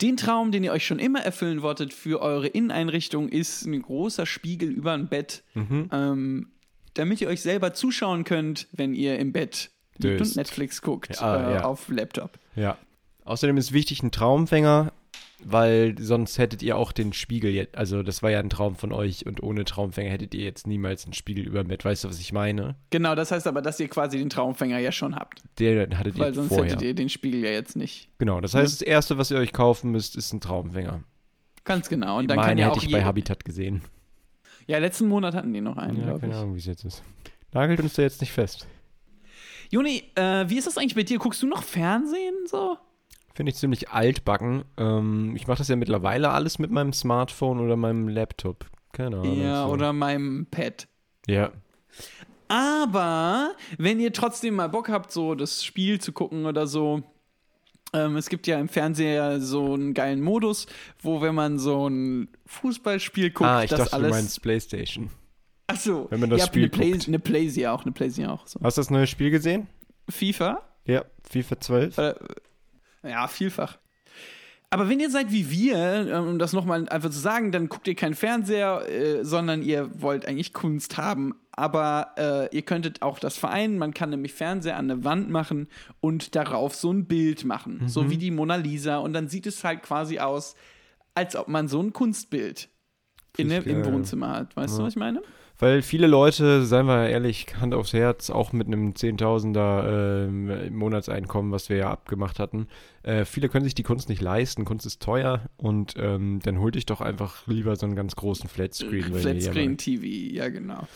Den 0.00 0.16
Traum, 0.16 0.52
den 0.52 0.64
ihr 0.64 0.72
euch 0.72 0.86
schon 0.86 1.00
immer 1.00 1.20
erfüllen 1.20 1.60
wolltet 1.60 1.92
für 1.92 2.22
eure 2.22 2.46
Inneneinrichtung, 2.46 3.28
ist 3.28 3.66
ein 3.66 3.82
großer 3.82 4.24
Spiegel 4.24 4.70
über 4.70 4.94
ein 4.94 5.08
Bett, 5.10 5.44
Mhm. 5.52 5.90
ähm, 5.92 6.46
damit 6.94 7.20
ihr 7.20 7.28
euch 7.28 7.42
selber 7.42 7.74
zuschauen 7.74 8.24
könnt, 8.24 8.68
wenn 8.72 8.94
ihr 8.94 9.18
im 9.18 9.34
Bett 9.34 9.72
liegt 9.98 10.20
und. 10.20 10.36
Netflix 10.36 10.82
guckt 10.82 11.16
Ja, 11.20 11.50
äh, 11.50 11.54
ja. 11.54 11.64
auf 11.64 11.88
Laptop. 11.88 12.38
Ja. 12.56 12.76
Außerdem 13.24 13.56
ist 13.56 13.72
wichtig 13.72 14.02
ein 14.02 14.10
Traumfänger, 14.10 14.92
weil 15.42 15.96
sonst 15.98 16.38
hättet 16.38 16.62
ihr 16.62 16.76
auch 16.76 16.92
den 16.92 17.12
Spiegel 17.12 17.50
jetzt. 17.52 17.76
Also, 17.76 18.02
das 18.02 18.22
war 18.22 18.30
ja 18.30 18.38
ein 18.38 18.50
Traum 18.50 18.76
von 18.76 18.92
euch 18.92 19.26
und 19.26 19.42
ohne 19.42 19.64
Traumfänger 19.64 20.10
hättet 20.10 20.34
ihr 20.34 20.44
jetzt 20.44 20.66
niemals 20.66 21.04
einen 21.04 21.14
Spiegel 21.14 21.46
über 21.46 21.62
dem 21.64 21.68
Bett. 21.68 21.84
Weißt 21.84 22.04
du, 22.04 22.08
was 22.08 22.20
ich 22.20 22.32
meine? 22.32 22.76
Genau, 22.90 23.14
das 23.14 23.30
heißt 23.30 23.46
aber, 23.46 23.62
dass 23.62 23.80
ihr 23.80 23.88
quasi 23.88 24.18
den 24.18 24.28
Traumfänger 24.30 24.78
ja 24.78 24.92
schon 24.92 25.16
habt, 25.16 25.42
Den 25.58 25.98
hattet 25.98 26.18
weil 26.18 26.30
ihr 26.30 26.34
sonst 26.34 26.48
vorher. 26.48 26.66
hättet 26.66 26.82
ihr 26.82 26.94
den 26.94 27.08
Spiegel 27.08 27.42
ja 27.44 27.50
jetzt 27.50 27.76
nicht. 27.76 28.08
Genau, 28.18 28.40
das 28.40 28.54
heißt, 28.54 28.80
das 28.80 28.82
erste, 28.82 29.16
was 29.18 29.30
ihr 29.30 29.38
euch 29.38 29.52
kaufen 29.52 29.90
müsst, 29.90 30.16
ist 30.16 30.32
ein 30.32 30.40
Traumfänger. 30.40 31.02
Ganz 31.64 31.88
genau. 31.88 32.18
Und 32.18 32.28
dann 32.28 32.36
kann 32.38 32.46
Meine 32.48 32.60
ja 32.60 32.66
hätte 32.68 32.78
auch 32.78 32.82
ich 32.82 32.92
bei 32.92 33.04
Habitat 33.04 33.44
gesehen. 33.44 33.82
Ja, 34.66 34.78
letzten 34.78 35.08
Monat 35.08 35.34
hatten 35.34 35.52
die 35.54 35.60
noch 35.62 35.76
einen, 35.78 35.96
Ja, 35.98 36.04
glaube 36.04 36.20
keine 36.20 36.32
ich. 36.34 36.38
Ahnung, 36.38 36.54
wie 36.54 36.58
es 36.58 36.66
jetzt 36.66 36.84
ist. 36.84 37.02
Nagelt 37.52 37.80
uns 37.80 37.94
da 37.94 38.02
jetzt 38.02 38.20
nicht 38.20 38.32
fest. 38.32 38.66
Juni, 39.70 40.04
äh, 40.14 40.48
wie 40.48 40.58
ist 40.58 40.66
das 40.66 40.78
eigentlich 40.78 40.94
bei 40.94 41.02
dir? 41.02 41.18
Guckst 41.18 41.42
du 41.42 41.46
noch 41.46 41.62
Fernsehen 41.62 42.34
so? 42.46 42.76
Finde 43.34 43.50
ich 43.50 43.56
ziemlich 43.56 43.90
altbacken. 43.90 44.64
Ähm, 44.76 45.34
ich 45.36 45.46
mache 45.46 45.58
das 45.58 45.68
ja 45.68 45.76
mittlerweile 45.76 46.30
alles 46.30 46.58
mit 46.58 46.70
meinem 46.70 46.92
Smartphone 46.92 47.60
oder 47.60 47.76
meinem 47.76 48.08
Laptop. 48.08 48.66
Keine 48.92 49.18
Ahnung. 49.18 49.40
ja, 49.40 49.66
so. 49.66 49.72
oder 49.72 49.92
meinem 49.92 50.46
Pad. 50.46 50.86
Ja. 51.26 51.50
Aber 52.46 53.54
wenn 53.78 53.98
ihr 53.98 54.12
trotzdem 54.12 54.54
mal 54.54 54.68
Bock 54.68 54.88
habt, 54.88 55.10
so 55.10 55.34
das 55.34 55.64
Spiel 55.64 56.00
zu 56.00 56.12
gucken 56.12 56.46
oder 56.46 56.68
so, 56.68 57.02
ähm, 57.92 58.16
es 58.16 58.28
gibt 58.28 58.46
ja 58.46 58.60
im 58.60 58.68
Fernseher 58.68 59.40
so 59.40 59.74
einen 59.74 59.94
geilen 59.94 60.20
Modus, 60.20 60.66
wo 61.00 61.20
wenn 61.20 61.34
man 61.34 61.58
so 61.58 61.88
ein 61.88 62.28
Fußballspiel 62.46 63.30
guckt, 63.30 63.48
ah, 63.48 63.64
ich 63.64 63.70
das 63.70 63.78
dachte, 63.80 63.90
du 63.90 63.96
alles. 63.96 64.10
meinst 64.10 64.42
Playstation. 64.42 65.10
Achso, 65.66 66.06
wenn 66.10 66.20
man 66.20 66.30
das 66.30 66.40
ja, 66.40 66.46
Spiel 66.46 66.62
eine, 66.64 66.70
Play, 66.70 66.90
guckt. 66.92 67.08
eine 67.08 67.18
Playsee 67.18 67.66
auch, 67.68 67.82
eine 67.82 67.92
Playsee 67.92 68.26
auch. 68.26 68.46
So. 68.46 68.60
Hast 68.62 68.76
du 68.76 68.80
das 68.80 68.90
neue 68.90 69.06
Spiel 69.06 69.30
gesehen? 69.30 69.66
FIFA? 70.08 70.60
Ja, 70.84 71.04
FIFA 71.28 71.60
12. 71.60 71.98
Äh, 71.98 72.14
ja, 73.04 73.26
vielfach. 73.28 73.78
Aber 74.70 74.88
wenn 74.88 74.98
ihr 74.98 75.08
seid 75.10 75.30
wie 75.30 75.50
wir, 75.50 75.76
ähm, 76.12 76.28
um 76.30 76.38
das 76.38 76.52
nochmal 76.52 76.88
einfach 76.88 77.10
zu 77.10 77.18
sagen, 77.18 77.52
dann 77.52 77.68
guckt 77.68 77.86
ihr 77.86 77.94
keinen 77.94 78.14
Fernseher, 78.14 78.88
äh, 78.88 79.24
sondern 79.24 79.62
ihr 79.62 80.02
wollt 80.02 80.26
eigentlich 80.26 80.52
Kunst 80.52 80.96
haben. 80.98 81.34
Aber 81.52 82.08
äh, 82.18 82.54
ihr 82.54 82.62
könntet 82.62 83.00
auch 83.00 83.20
das 83.20 83.36
vereinen. 83.38 83.78
Man 83.78 83.94
kann 83.94 84.10
nämlich 84.10 84.32
Fernseher 84.34 84.76
an 84.76 84.90
eine 84.90 85.04
Wand 85.04 85.30
machen 85.30 85.68
und 86.00 86.34
darauf 86.34 86.74
so 86.74 86.92
ein 86.92 87.06
Bild 87.06 87.44
machen. 87.44 87.82
Mhm. 87.82 87.88
So 87.88 88.10
wie 88.10 88.18
die 88.18 88.32
Mona 88.32 88.56
Lisa. 88.56 88.98
Und 88.98 89.12
dann 89.12 89.28
sieht 89.28 89.46
es 89.46 89.62
halt 89.62 89.82
quasi 89.82 90.18
aus, 90.18 90.56
als 91.14 91.36
ob 91.36 91.46
man 91.46 91.68
so 91.68 91.80
ein 91.80 91.92
Kunstbild 91.92 92.68
in, 93.36 93.50
im. 93.52 93.84
Wohnzimmer 93.84 94.30
hat. 94.30 94.56
Weißt 94.56 94.74
du, 94.74 94.80
Ja. 94.80 94.86
was 94.86 94.94
ich 94.94 94.98
meine? 94.98 95.22
Weil 95.64 95.80
viele 95.80 96.08
Leute, 96.08 96.66
seien 96.66 96.84
wir 96.84 97.08
ehrlich, 97.08 97.46
Hand 97.58 97.72
aufs 97.72 97.94
Herz, 97.94 98.28
auch 98.28 98.52
mit 98.52 98.66
einem 98.66 98.94
Zehntausender 98.96 100.26
ähm, 100.28 100.76
Monatseinkommen, 100.76 101.52
was 101.52 101.70
wir 101.70 101.78
ja 101.78 101.90
abgemacht 101.90 102.38
hatten, 102.38 102.68
äh, 103.02 103.24
viele 103.24 103.48
können 103.48 103.64
sich 103.64 103.74
die 103.74 103.82
Kunst 103.82 104.10
nicht 104.10 104.20
leisten. 104.20 104.66
Kunst 104.66 104.84
ist 104.84 105.00
teuer 105.00 105.48
und 105.56 105.94
ähm, 105.96 106.40
dann 106.42 106.58
holt 106.58 106.74
dich 106.74 106.84
doch 106.84 107.00
einfach 107.00 107.46
lieber 107.46 107.76
so 107.76 107.86
einen 107.86 107.96
ganz 107.96 108.14
großen 108.14 108.46
Flatscreen. 108.46 109.08
ihr 109.08 109.08
ja 109.08 109.20
Flatscreen 109.20 109.78
TV, 109.78 110.04
ja 110.04 110.50
genau. 110.50 110.86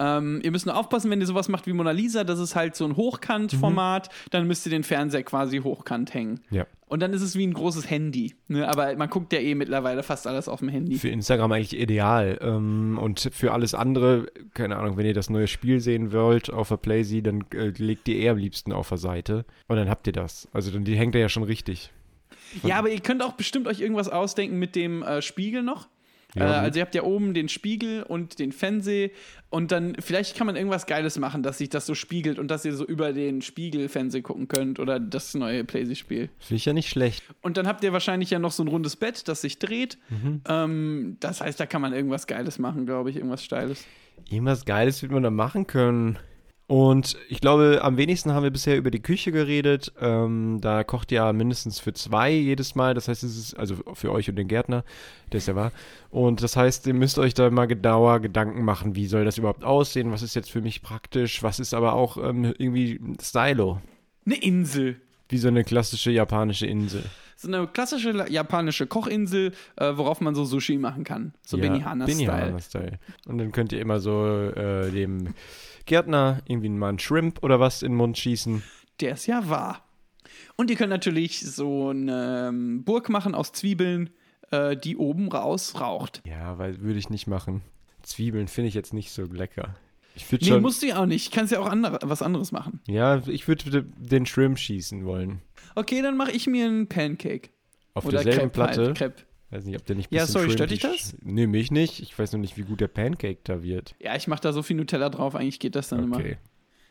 Ähm, 0.00 0.40
ihr 0.42 0.50
müsst 0.50 0.66
nur 0.66 0.76
aufpassen, 0.76 1.08
wenn 1.12 1.20
ihr 1.20 1.26
sowas 1.26 1.48
macht 1.48 1.68
wie 1.68 1.72
Mona 1.72 1.92
Lisa, 1.92 2.24
das 2.24 2.40
ist 2.40 2.56
halt 2.56 2.74
so 2.74 2.84
ein 2.84 2.96
Hochkant-Format, 2.96 4.08
dann 4.30 4.48
müsst 4.48 4.66
ihr 4.66 4.70
den 4.70 4.82
Fernseher 4.82 5.22
quasi 5.22 5.58
hochkant 5.58 6.14
hängen. 6.14 6.40
Ja. 6.50 6.66
Und 6.88 7.00
dann 7.00 7.12
ist 7.12 7.22
es 7.22 7.34
wie 7.34 7.44
ein 7.44 7.52
großes 7.52 7.90
Handy. 7.90 8.34
Ne? 8.46 8.68
Aber 8.68 8.94
man 8.96 9.10
guckt 9.10 9.32
ja 9.32 9.40
eh 9.40 9.56
mittlerweile 9.56 10.04
fast 10.04 10.26
alles 10.26 10.46
auf 10.48 10.60
dem 10.60 10.68
Handy. 10.68 10.96
Für 10.98 11.08
Instagram 11.08 11.50
eigentlich 11.50 11.78
ideal. 11.78 12.38
Ähm, 12.40 12.98
und 13.00 13.28
für 13.32 13.52
alles 13.52 13.74
andere, 13.74 14.26
keine 14.54 14.76
Ahnung, 14.76 14.96
wenn 14.96 15.04
ihr 15.04 15.14
das 15.14 15.28
neue 15.28 15.48
Spiel 15.48 15.80
sehen 15.80 16.12
wollt 16.12 16.48
auf 16.48 16.68
der 16.68 16.76
Playsee, 16.76 17.22
dann 17.22 17.44
äh, 17.52 17.72
legt 17.76 18.06
ihr 18.06 18.16
eher 18.16 18.32
am 18.32 18.38
liebsten 18.38 18.72
auf 18.72 18.88
der 18.88 18.98
Seite. 18.98 19.44
Und 19.66 19.76
dann 19.76 19.90
habt 19.90 20.06
ihr 20.06 20.12
das. 20.12 20.48
Also 20.52 20.70
dann 20.70 20.84
die 20.84 20.96
hängt 20.96 21.16
er 21.16 21.22
ja 21.22 21.28
schon 21.28 21.42
richtig. 21.42 21.90
Ja, 22.62 22.76
aber 22.78 22.90
ihr 22.90 23.00
könnt 23.00 23.22
auch 23.22 23.32
bestimmt 23.32 23.66
euch 23.66 23.80
irgendwas 23.80 24.08
ausdenken 24.08 24.58
mit 24.58 24.76
dem 24.76 25.02
äh, 25.02 25.22
Spiegel 25.22 25.64
noch. 25.64 25.88
Ja, 26.36 26.52
äh, 26.52 26.64
also 26.64 26.78
ihr 26.78 26.82
habt 26.82 26.94
ja 26.94 27.02
oben 27.02 27.34
den 27.34 27.48
Spiegel 27.48 28.02
und 28.02 28.38
den 28.38 28.52
Fernseher 28.52 29.10
und 29.48 29.72
dann 29.72 29.96
vielleicht 29.98 30.36
kann 30.36 30.46
man 30.46 30.56
irgendwas 30.56 30.86
Geiles 30.86 31.18
machen, 31.18 31.42
dass 31.42 31.58
sich 31.58 31.70
das 31.70 31.86
so 31.86 31.94
spiegelt 31.94 32.38
und 32.38 32.48
dass 32.48 32.64
ihr 32.64 32.74
so 32.74 32.84
über 32.84 33.12
den 33.12 33.42
Spiegel 33.42 33.88
Fernseher 33.88 34.22
gucken 34.22 34.48
könnt 34.48 34.78
oder 34.78 35.00
das 35.00 35.34
neue 35.34 35.64
Playsee-Spiel. 35.64 36.28
Finde 36.38 36.54
ich 36.56 36.64
ja 36.64 36.72
nicht 36.72 36.90
schlecht. 36.90 37.22
Und 37.42 37.56
dann 37.56 37.66
habt 37.66 37.82
ihr 37.84 37.92
wahrscheinlich 37.92 38.30
ja 38.30 38.38
noch 38.38 38.52
so 38.52 38.62
ein 38.62 38.68
rundes 38.68 38.96
Bett, 38.96 39.28
das 39.28 39.40
sich 39.40 39.58
dreht. 39.58 39.98
Mhm. 40.10 40.42
Ähm, 40.48 41.16
das 41.20 41.40
heißt, 41.40 41.58
da 41.58 41.66
kann 41.66 41.80
man 41.80 41.92
irgendwas 41.92 42.26
Geiles 42.26 42.58
machen, 42.58 42.86
glaube 42.86 43.10
ich, 43.10 43.16
irgendwas 43.16 43.44
Steiles. 43.44 43.84
Irgendwas 44.28 44.64
Geiles 44.64 45.02
wird 45.02 45.12
man 45.12 45.22
da 45.22 45.30
machen 45.30 45.66
können. 45.66 46.18
Und 46.68 47.16
ich 47.28 47.40
glaube, 47.40 47.78
am 47.82 47.96
wenigsten 47.96 48.32
haben 48.32 48.42
wir 48.42 48.50
bisher 48.50 48.76
über 48.76 48.90
die 48.90 49.00
Küche 49.00 49.30
geredet. 49.30 49.92
Ähm, 50.00 50.58
da 50.60 50.82
kocht 50.82 51.12
ja 51.12 51.32
mindestens 51.32 51.78
für 51.78 51.92
zwei 51.92 52.32
jedes 52.32 52.74
Mal. 52.74 52.92
Das 52.94 53.06
heißt, 53.06 53.22
es 53.22 53.38
ist 53.38 53.54
also 53.54 53.76
für 53.94 54.10
euch 54.10 54.28
und 54.28 54.34
den 54.34 54.48
Gärtner, 54.48 54.82
der 55.30 55.38
ist 55.38 55.46
ja 55.46 55.54
wahr. 55.54 55.70
Und 56.10 56.42
das 56.42 56.56
heißt, 56.56 56.88
ihr 56.88 56.94
müsst 56.94 57.20
euch 57.20 57.34
da 57.34 57.50
mal 57.50 57.66
genauer 57.66 58.18
Gedanken 58.18 58.64
machen, 58.64 58.96
wie 58.96 59.06
soll 59.06 59.24
das 59.24 59.38
überhaupt 59.38 59.62
aussehen? 59.62 60.10
Was 60.10 60.22
ist 60.22 60.34
jetzt 60.34 60.50
für 60.50 60.60
mich 60.60 60.82
praktisch? 60.82 61.44
Was 61.44 61.60
ist 61.60 61.72
aber 61.72 61.92
auch 61.92 62.16
ähm, 62.16 62.52
irgendwie 62.58 63.00
Stylo? 63.22 63.80
Eine 64.24 64.42
Insel. 64.42 64.96
Wie 65.28 65.38
so 65.38 65.46
eine 65.46 65.62
klassische 65.62 66.10
japanische 66.10 66.66
Insel. 66.66 67.04
So 67.36 67.46
eine 67.46 67.66
klassische 67.68 68.10
la- 68.10 68.28
japanische 68.28 68.88
Kochinsel, 68.88 69.52
äh, 69.76 69.92
worauf 69.94 70.20
man 70.20 70.34
so 70.34 70.44
Sushi 70.44 70.78
machen 70.78 71.04
kann. 71.04 71.32
So 71.42 71.58
Benihana-Style. 71.58 72.26
Benihana-Style. 72.26 72.98
Und 73.28 73.38
dann 73.38 73.52
könnt 73.52 73.72
ihr 73.72 73.80
immer 73.80 74.00
so 74.00 74.26
äh, 74.26 74.90
dem 74.90 75.34
Gärtner 75.86 76.42
irgendwie 76.46 76.68
mal 76.68 76.90
einen 76.90 76.98
Shrimp 76.98 77.42
oder 77.42 77.58
was 77.60 77.82
in 77.82 77.92
den 77.92 77.96
Mund 77.96 78.18
schießen. 78.18 78.62
Der 79.00 79.12
ist 79.12 79.26
ja 79.26 79.48
wahr. 79.48 79.82
Und 80.56 80.70
ihr 80.70 80.76
könnt 80.76 80.90
natürlich 80.90 81.40
so 81.40 81.88
eine 81.90 82.48
ähm, 82.48 82.84
Burg 82.84 83.08
machen 83.08 83.34
aus 83.34 83.52
Zwiebeln, 83.52 84.10
äh, 84.50 84.76
die 84.76 84.96
oben 84.96 85.28
raus 85.28 85.80
raucht. 85.80 86.22
Ja, 86.26 86.58
weil 86.58 86.80
würde 86.80 86.98
ich 86.98 87.10
nicht 87.10 87.26
machen. 87.26 87.62
Zwiebeln 88.02 88.48
finde 88.48 88.68
ich 88.68 88.74
jetzt 88.74 88.92
nicht 88.94 89.10
so 89.10 89.24
lecker. 89.24 89.76
Ich 90.14 90.30
Nee, 90.32 90.38
schon. 90.46 90.62
musst 90.62 90.82
du 90.82 90.86
ja 90.86 90.98
auch 91.02 91.06
nicht. 91.06 91.30
Kannst 91.32 91.52
ja 91.52 91.60
auch 91.60 91.68
andere, 91.68 91.98
was 92.02 92.22
anderes 92.22 92.50
machen. 92.50 92.80
ja, 92.86 93.22
ich 93.26 93.46
würde 93.48 93.82
den 93.98 94.24
Shrimp 94.24 94.58
schießen 94.58 95.04
wollen. 95.04 95.42
Okay, 95.74 96.00
dann 96.00 96.16
mache 96.16 96.32
ich 96.32 96.46
mir 96.46 96.64
einen 96.66 96.88
Pancake. 96.88 97.50
Auf 97.92 98.06
Oder 98.06 98.22
derselben 98.24 98.50
Crepe 98.50 98.52
Platte. 98.52 98.86
Halt, 98.86 98.98
Crepe. 98.98 99.22
Weiß 99.50 99.64
nicht, 99.64 99.76
ob 99.76 99.84
der 99.86 99.96
nicht 99.96 100.12
Ja, 100.12 100.26
sorry, 100.26 100.50
stört 100.50 100.70
dich 100.72 100.80
das? 100.80 101.16
Nee, 101.22 101.46
mich 101.46 101.70
nicht. 101.70 102.00
Ich 102.00 102.18
weiß 102.18 102.32
noch 102.32 102.40
nicht, 102.40 102.56
wie 102.56 102.62
gut 102.62 102.80
der 102.80 102.88
Pancake 102.88 103.38
da 103.44 103.62
wird. 103.62 103.94
Ja, 104.00 104.16
ich 104.16 104.26
mache 104.26 104.40
da 104.40 104.52
so 104.52 104.62
viel 104.62 104.76
Nutella 104.76 105.08
drauf, 105.08 105.34
eigentlich 105.36 105.60
geht 105.60 105.76
das 105.76 105.88
dann 105.88 106.02
immer. 106.02 106.16
Okay. 106.16 106.36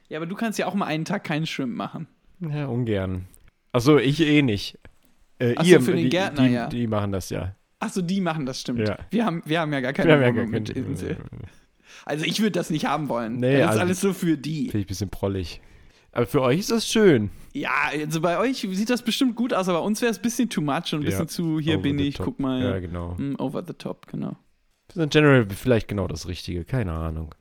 Ja, 0.08 0.20
aber 0.20 0.26
du 0.26 0.36
kannst 0.36 0.58
ja 0.60 0.68
auch 0.68 0.74
mal 0.74 0.86
einen 0.86 1.04
Tag 1.04 1.24
keinen 1.24 1.46
Shrimp 1.48 1.76
machen. 1.76 2.08
Ja, 2.40 2.68
ungern. 2.68 3.26
Achso, 3.74 3.98
ich 3.98 4.22
eh 4.22 4.42
nicht. 4.42 4.78
Äh, 5.40 5.56
Ach 5.58 5.66
so, 5.66 5.70
ihr, 5.72 5.82
für 5.82 5.92
den 5.92 6.04
die, 6.04 6.10
Gärtner, 6.10 6.48
die, 6.48 6.54
ja. 6.54 6.68
Die 6.68 6.88
machen 6.88 7.12
das 7.12 7.30
ja. 7.30 7.56
Achso, 7.80 8.02
die 8.02 8.22
machen 8.22 8.46
das 8.46 8.62
stimmt. 8.62 8.88
Ja. 8.88 9.00
Wir, 9.10 9.26
haben, 9.26 9.42
wir 9.46 9.60
haben 9.60 9.74
ja 9.74 9.82
gar 9.82 9.92
keine 9.92 10.08
Wir 10.08 10.14
haben 10.16 10.22
ja 10.22 10.32
gar 10.32 10.38
Wohnung 10.38 10.52
mit 10.52 10.70
Insel. 10.70 11.18
Also 12.06 12.24
ich 12.26 12.40
würde 12.40 12.52
das 12.52 12.70
nicht 12.70 12.86
haben 12.86 13.10
wollen. 13.10 13.40
Nee, 13.40 13.58
das 13.58 13.62
ist 13.62 13.68
also- 13.68 13.80
alles 13.82 14.02
so 14.02 14.14
für 14.14 14.38
die. 14.38 14.66
Finde 14.70 14.80
ich 14.80 14.86
ein 14.86 14.88
bisschen 14.88 15.10
prollig. 15.10 15.62
Aber 16.16 16.26
für 16.26 16.42
euch 16.42 16.60
ist 16.60 16.72
das 16.72 16.88
schön. 16.88 17.30
Ja, 17.54 17.72
also 17.92 18.22
bei 18.22 18.40
euch 18.40 18.60
sieht 18.72 18.90
das 18.90 19.02
bestimmt 19.02 19.36
gut 19.36 19.54
aus, 19.54 19.68
aber 19.68 19.80
bei 19.80 19.86
uns 19.86 20.02
wäre 20.02 20.12
es 20.12 20.18
ein 20.18 20.22
bisschen 20.22 20.50
too 20.50 20.62
much 20.62 20.94
und 20.94 21.00
ein 21.00 21.04
bisschen 21.04 21.20
Ja, 21.24 21.28
zu, 21.28 21.60
hier 21.60 21.78
bin 21.78 22.00
ich, 22.00 22.16
top. 22.16 22.26
guck 22.28 22.40
mal. 22.40 22.64
Ja, 22.64 22.80
genau. 22.80 23.16
Mm, 23.18 23.36
over 23.38 23.64
the 23.68 23.74
top, 23.74 24.08
genau. 24.08 24.38
Für 24.90 24.96
so 24.96 25.02
ein 25.02 25.10
General 25.10 25.46
vielleicht 25.50 25.90
genau 25.90 26.08
das 26.08 26.28
Richtige. 26.30 26.64
Keine 26.64 26.94
Ahnung. 26.94 27.36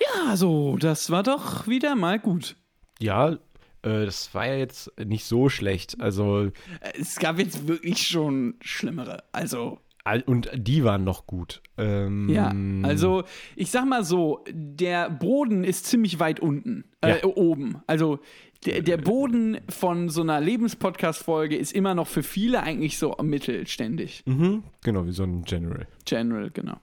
Ja, 0.00 0.36
so, 0.36 0.76
das 0.76 1.10
war 1.10 1.22
doch 1.22 1.66
wieder 1.66 1.96
mal 1.96 2.18
gut. 2.18 2.56
Ja, 3.00 3.36
das 3.88 4.32
war 4.34 4.46
ja 4.46 4.54
jetzt 4.56 4.92
nicht 5.04 5.24
so 5.24 5.48
schlecht. 5.48 6.00
Also, 6.00 6.44
Äh, 6.44 6.50
Es 7.00 7.16
gab 7.18 7.38
jetzt 7.38 7.66
wirklich 7.68 8.06
schon 8.06 8.54
schlimmere. 8.60 9.24
Also, 9.32 9.78
und 10.24 10.50
die 10.54 10.84
waren 10.84 11.04
noch 11.04 11.26
gut. 11.26 11.60
Ähm, 11.76 12.30
ja, 12.30 12.50
also 12.88 13.24
ich 13.56 13.70
sag 13.70 13.84
mal 13.86 14.04
so, 14.04 14.42
der 14.50 15.10
Boden 15.10 15.64
ist 15.64 15.84
ziemlich 15.84 16.18
weit 16.18 16.40
unten, 16.40 16.84
äh, 17.02 17.18
Ja. 17.18 17.24
oben. 17.24 17.82
Also 17.86 18.18
der, 18.64 18.80
der 18.80 18.96
Boden 18.96 19.58
von 19.68 20.08
so 20.08 20.22
einer 20.22 20.40
Lebenspodcast-Folge 20.40 21.56
ist 21.56 21.72
immer 21.72 21.94
noch 21.94 22.06
für 22.06 22.22
viele 22.22 22.62
eigentlich 22.62 22.96
so 22.96 23.14
mittelständig. 23.22 24.22
Mhm, 24.24 24.62
genau, 24.82 25.04
wie 25.06 25.12
so 25.12 25.24
ein 25.24 25.42
General. 25.44 25.86
General, 26.06 26.50
genau. 26.52 26.78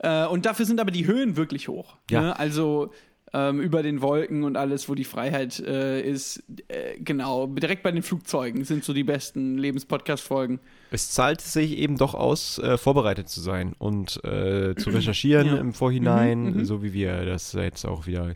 Äh, 0.00 0.26
und 0.26 0.44
dafür 0.44 0.66
sind 0.66 0.80
aber 0.80 0.90
die 0.90 1.06
Höhen 1.06 1.36
wirklich 1.36 1.68
hoch. 1.68 1.98
Ja. 2.10 2.20
Ne? 2.20 2.38
Also 2.38 2.90
ähm, 3.32 3.60
über 3.60 3.82
den 3.82 4.02
Wolken 4.02 4.42
und 4.44 4.56
alles, 4.56 4.88
wo 4.88 4.94
die 4.94 5.04
Freiheit 5.04 5.60
äh, 5.60 6.00
ist. 6.00 6.42
Äh, 6.68 6.98
genau, 6.98 7.46
direkt 7.46 7.82
bei 7.82 7.92
den 7.92 8.02
Flugzeugen 8.02 8.64
sind 8.64 8.82
so 8.84 8.92
die 8.92 9.04
besten 9.04 9.56
Lebenspodcast-Folgen. 9.58 10.58
Es 10.90 11.10
zahlt 11.12 11.40
sich 11.40 11.76
eben 11.78 11.96
doch 11.96 12.14
aus, 12.14 12.58
äh, 12.58 12.76
vorbereitet 12.76 13.28
zu 13.28 13.40
sein 13.40 13.74
und 13.78 14.22
äh, 14.24 14.74
zu 14.76 14.90
recherchieren 14.94 15.46
Ja. 15.46 15.56
im 15.58 15.72
Vorhinein, 15.72 16.42
Mhm, 16.44 16.56
mhm. 16.58 16.64
so 16.64 16.82
wie 16.82 16.92
wir 16.92 17.24
das 17.24 17.52
jetzt 17.52 17.84
auch 17.84 18.06
wieder 18.06 18.34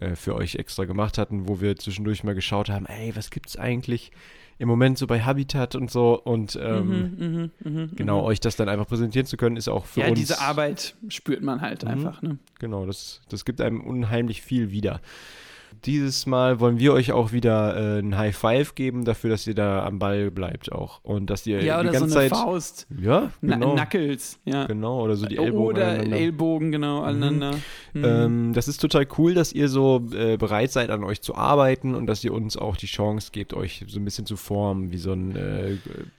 äh, 0.00 0.14
für 0.14 0.34
euch 0.34 0.56
extra 0.56 0.84
gemacht 0.84 1.16
hatten, 1.18 1.48
wo 1.48 1.60
wir 1.60 1.76
zwischendurch 1.76 2.24
mal 2.24 2.34
geschaut 2.34 2.68
haben, 2.68 2.86
ey, 2.86 3.14
was 3.16 3.30
gibt's 3.30 3.56
eigentlich 3.56 4.10
im 4.58 4.68
Moment 4.68 4.98
so 4.98 5.06
bei 5.06 5.20
Habitat 5.22 5.74
und 5.74 5.90
so 5.90 6.20
und 6.20 6.58
ähm, 6.62 7.10
Mhm, 7.18 7.50
mhm, 7.64 7.72
mhm, 7.72 7.90
genau, 7.96 8.20
mhm. 8.20 8.26
euch 8.26 8.40
das 8.40 8.56
dann 8.56 8.68
einfach 8.68 8.86
präsentieren 8.86 9.26
zu 9.26 9.36
können, 9.36 9.56
ist 9.56 9.68
auch 9.68 9.86
für 9.86 10.00
Ja, 10.00 10.08
uns 10.08 10.18
diese 10.18 10.40
Arbeit 10.40 10.94
spürt 11.08 11.42
man 11.42 11.60
halt 11.60 11.82
Mhm. 11.84 11.90
einfach. 11.90 12.22
Ne? 12.22 12.38
Genau, 12.58 12.86
das, 12.86 13.20
das 13.28 13.44
gibt 13.44 13.60
einem 13.60 13.80
unheimlich 13.80 14.42
viel 14.42 14.70
wieder. 14.70 15.00
Dieses 15.84 16.26
Mal 16.26 16.60
wollen 16.60 16.78
wir 16.78 16.92
euch 16.92 17.12
auch 17.12 17.32
wieder 17.32 17.96
äh, 17.96 17.98
ein 18.00 18.16
High 18.16 18.36
Five 18.36 18.74
geben 18.74 19.04
dafür, 19.04 19.30
dass 19.30 19.46
ihr 19.46 19.54
da 19.54 19.84
am 19.84 19.98
Ball 19.98 20.30
bleibt 20.30 20.72
auch 20.72 21.00
und 21.02 21.30
dass 21.30 21.46
ihr 21.46 21.62
Ja, 21.62 21.82
die 21.82 21.88
so 21.88 21.92
ganze 21.92 22.04
eine 22.04 22.12
Zeit 22.12 22.30
Faust. 22.30 22.86
ja 23.00 23.30
Na 23.40 23.54
genau 23.56 23.74
Knuckles, 23.74 24.38
ja. 24.44 24.66
genau 24.66 25.02
oder 25.02 25.16
so 25.16 25.26
die 25.26 25.36
Ellbogen 25.36 25.66
oder 25.66 25.86
aneinander. 25.88 26.16
Ellbogen, 26.16 26.72
genau, 26.72 27.02
aneinander. 27.02 27.50
Mhm. 27.92 28.04
Ähm, 28.04 28.52
das 28.54 28.68
ist 28.68 28.78
total 28.80 29.06
cool, 29.18 29.34
dass 29.34 29.52
ihr 29.52 29.68
so 29.68 30.06
äh, 30.14 30.36
bereit 30.36 30.70
seid, 30.72 30.90
an 30.90 31.04
euch 31.04 31.20
zu 31.20 31.34
arbeiten 31.34 31.94
und 31.94 32.06
dass 32.06 32.24
ihr 32.24 32.32
uns 32.32 32.56
auch 32.56 32.76
die 32.76 32.86
Chance 32.86 33.30
gebt, 33.32 33.54
euch 33.54 33.84
so 33.88 33.98
ein 33.98 34.04
bisschen 34.04 34.26
zu 34.26 34.36
formen, 34.36 34.90
wie 34.92 34.98
so 34.98 35.12
ein 35.12 35.36
äh, 35.36 35.76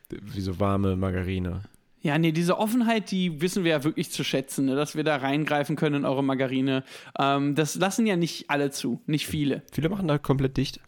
wie 0.09 0.41
so 0.41 0.59
warme 0.59 0.95
Margarine. 0.95 1.61
Ja, 2.05 2.19
nee, 2.19 2.31
diese 2.31 2.59
Offenheit, 2.59 3.09
die 3.09 3.41
wissen 3.41 3.63
wir 3.63 3.71
ja 3.71 3.83
wirklich 3.83 4.11
zu 4.11 4.23
schätzen, 4.23 4.65
ne? 4.65 4.75
dass 4.75 4.95
wir 4.95 5.03
da 5.03 5.15
reingreifen 5.15 5.75
können 5.75 5.95
in 5.95 6.05
eure 6.05 6.23
Margarine. 6.23 6.83
Ähm, 7.17 7.55
das 7.55 7.73
lassen 7.75 8.05
ja 8.05 8.15
nicht 8.15 8.49
alle 8.51 8.69
zu, 8.69 9.01
nicht 9.07 9.25
viele. 9.25 9.63
Viele 9.71 9.89
machen 9.89 10.07
da 10.07 10.19
komplett 10.19 10.55
dicht. 10.55 10.79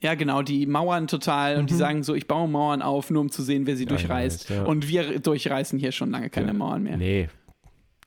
Ja, 0.00 0.14
genau, 0.14 0.42
die 0.42 0.66
mauern 0.66 1.08
total 1.08 1.56
und 1.56 1.70
die 1.70 1.74
sagen 1.74 2.04
so, 2.04 2.14
ich 2.14 2.28
baue 2.28 2.46
Mauern 2.48 2.82
auf, 2.82 3.10
nur 3.10 3.20
um 3.22 3.30
zu 3.32 3.42
sehen, 3.42 3.66
wer 3.66 3.76
sie 3.76 3.86
durchreißt. 3.86 4.48
weiß, 4.50 4.56
ja. 4.58 4.64
Und 4.64 4.86
wir 4.86 5.18
durchreißen 5.18 5.76
hier 5.78 5.90
schon 5.92 6.10
lange 6.12 6.30
keine 6.30 6.48
Ja. 6.48 6.52
Mauern 6.52 6.82
mehr. 6.84 6.98
Nee. 6.98 7.28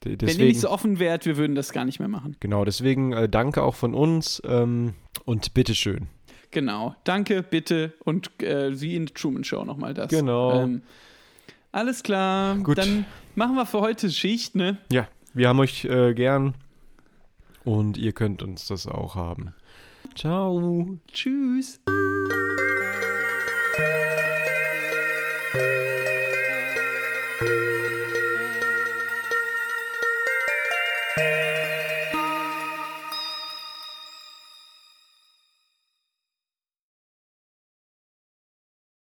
D- 0.04 0.06
Wenn 0.06 0.12
ihr 0.12 0.18
Deswegen, 0.18 0.48
nicht 0.48 0.60
so 0.62 0.70
offen 0.70 1.00
wärt, 1.00 1.26
wir 1.26 1.36
würden 1.36 1.56
das 1.56 1.74
gar 1.74 1.84
nicht 1.84 2.00
mehr 2.00 2.08
machen. 2.08 2.38
genau, 2.40 2.64
deswegen 2.64 3.12
äh, 3.12 3.28
danke 3.28 3.62
auch 3.64 3.76
von 3.76 3.94
uns 3.94 4.42
ähm, 4.46 4.94
und 5.26 5.54
bitteschön. 5.54 6.08
Genau. 6.52 6.96
Danke, 7.04 7.44
bitte 7.44 7.92
und 8.06 8.42
äh, 8.42 8.80
wie 8.80 8.96
in 8.96 9.08
der 9.08 9.16
Truman 9.16 9.44
Show 9.44 9.66
nochmal 9.66 9.94
das. 9.94 10.10
Genau. 10.10 10.62
Ähm, 10.62 10.82
alles 11.71 12.03
klar. 12.03 12.58
Gut. 12.58 12.77
Dann 12.77 13.06
machen 13.36 13.56
wir 13.56 13.65
für 13.65 13.82
heute 13.82 14.10
Schicht, 14.10 14.56
ne? 14.56 14.77
Ja, 14.91 15.08
wir 15.34 15.49
haben 15.49 15.60
euch 15.60 15.86
äh, 15.86 16.13
gern 16.13 16.53
und 17.63 17.97
ihr 17.97 18.13
könnt 18.13 18.41
uns 18.41 18.67
das 18.67 18.88
auch 18.88 19.15
haben. 19.15 19.53
Ciao. 20.15 20.97
Tschüss. 21.12 21.80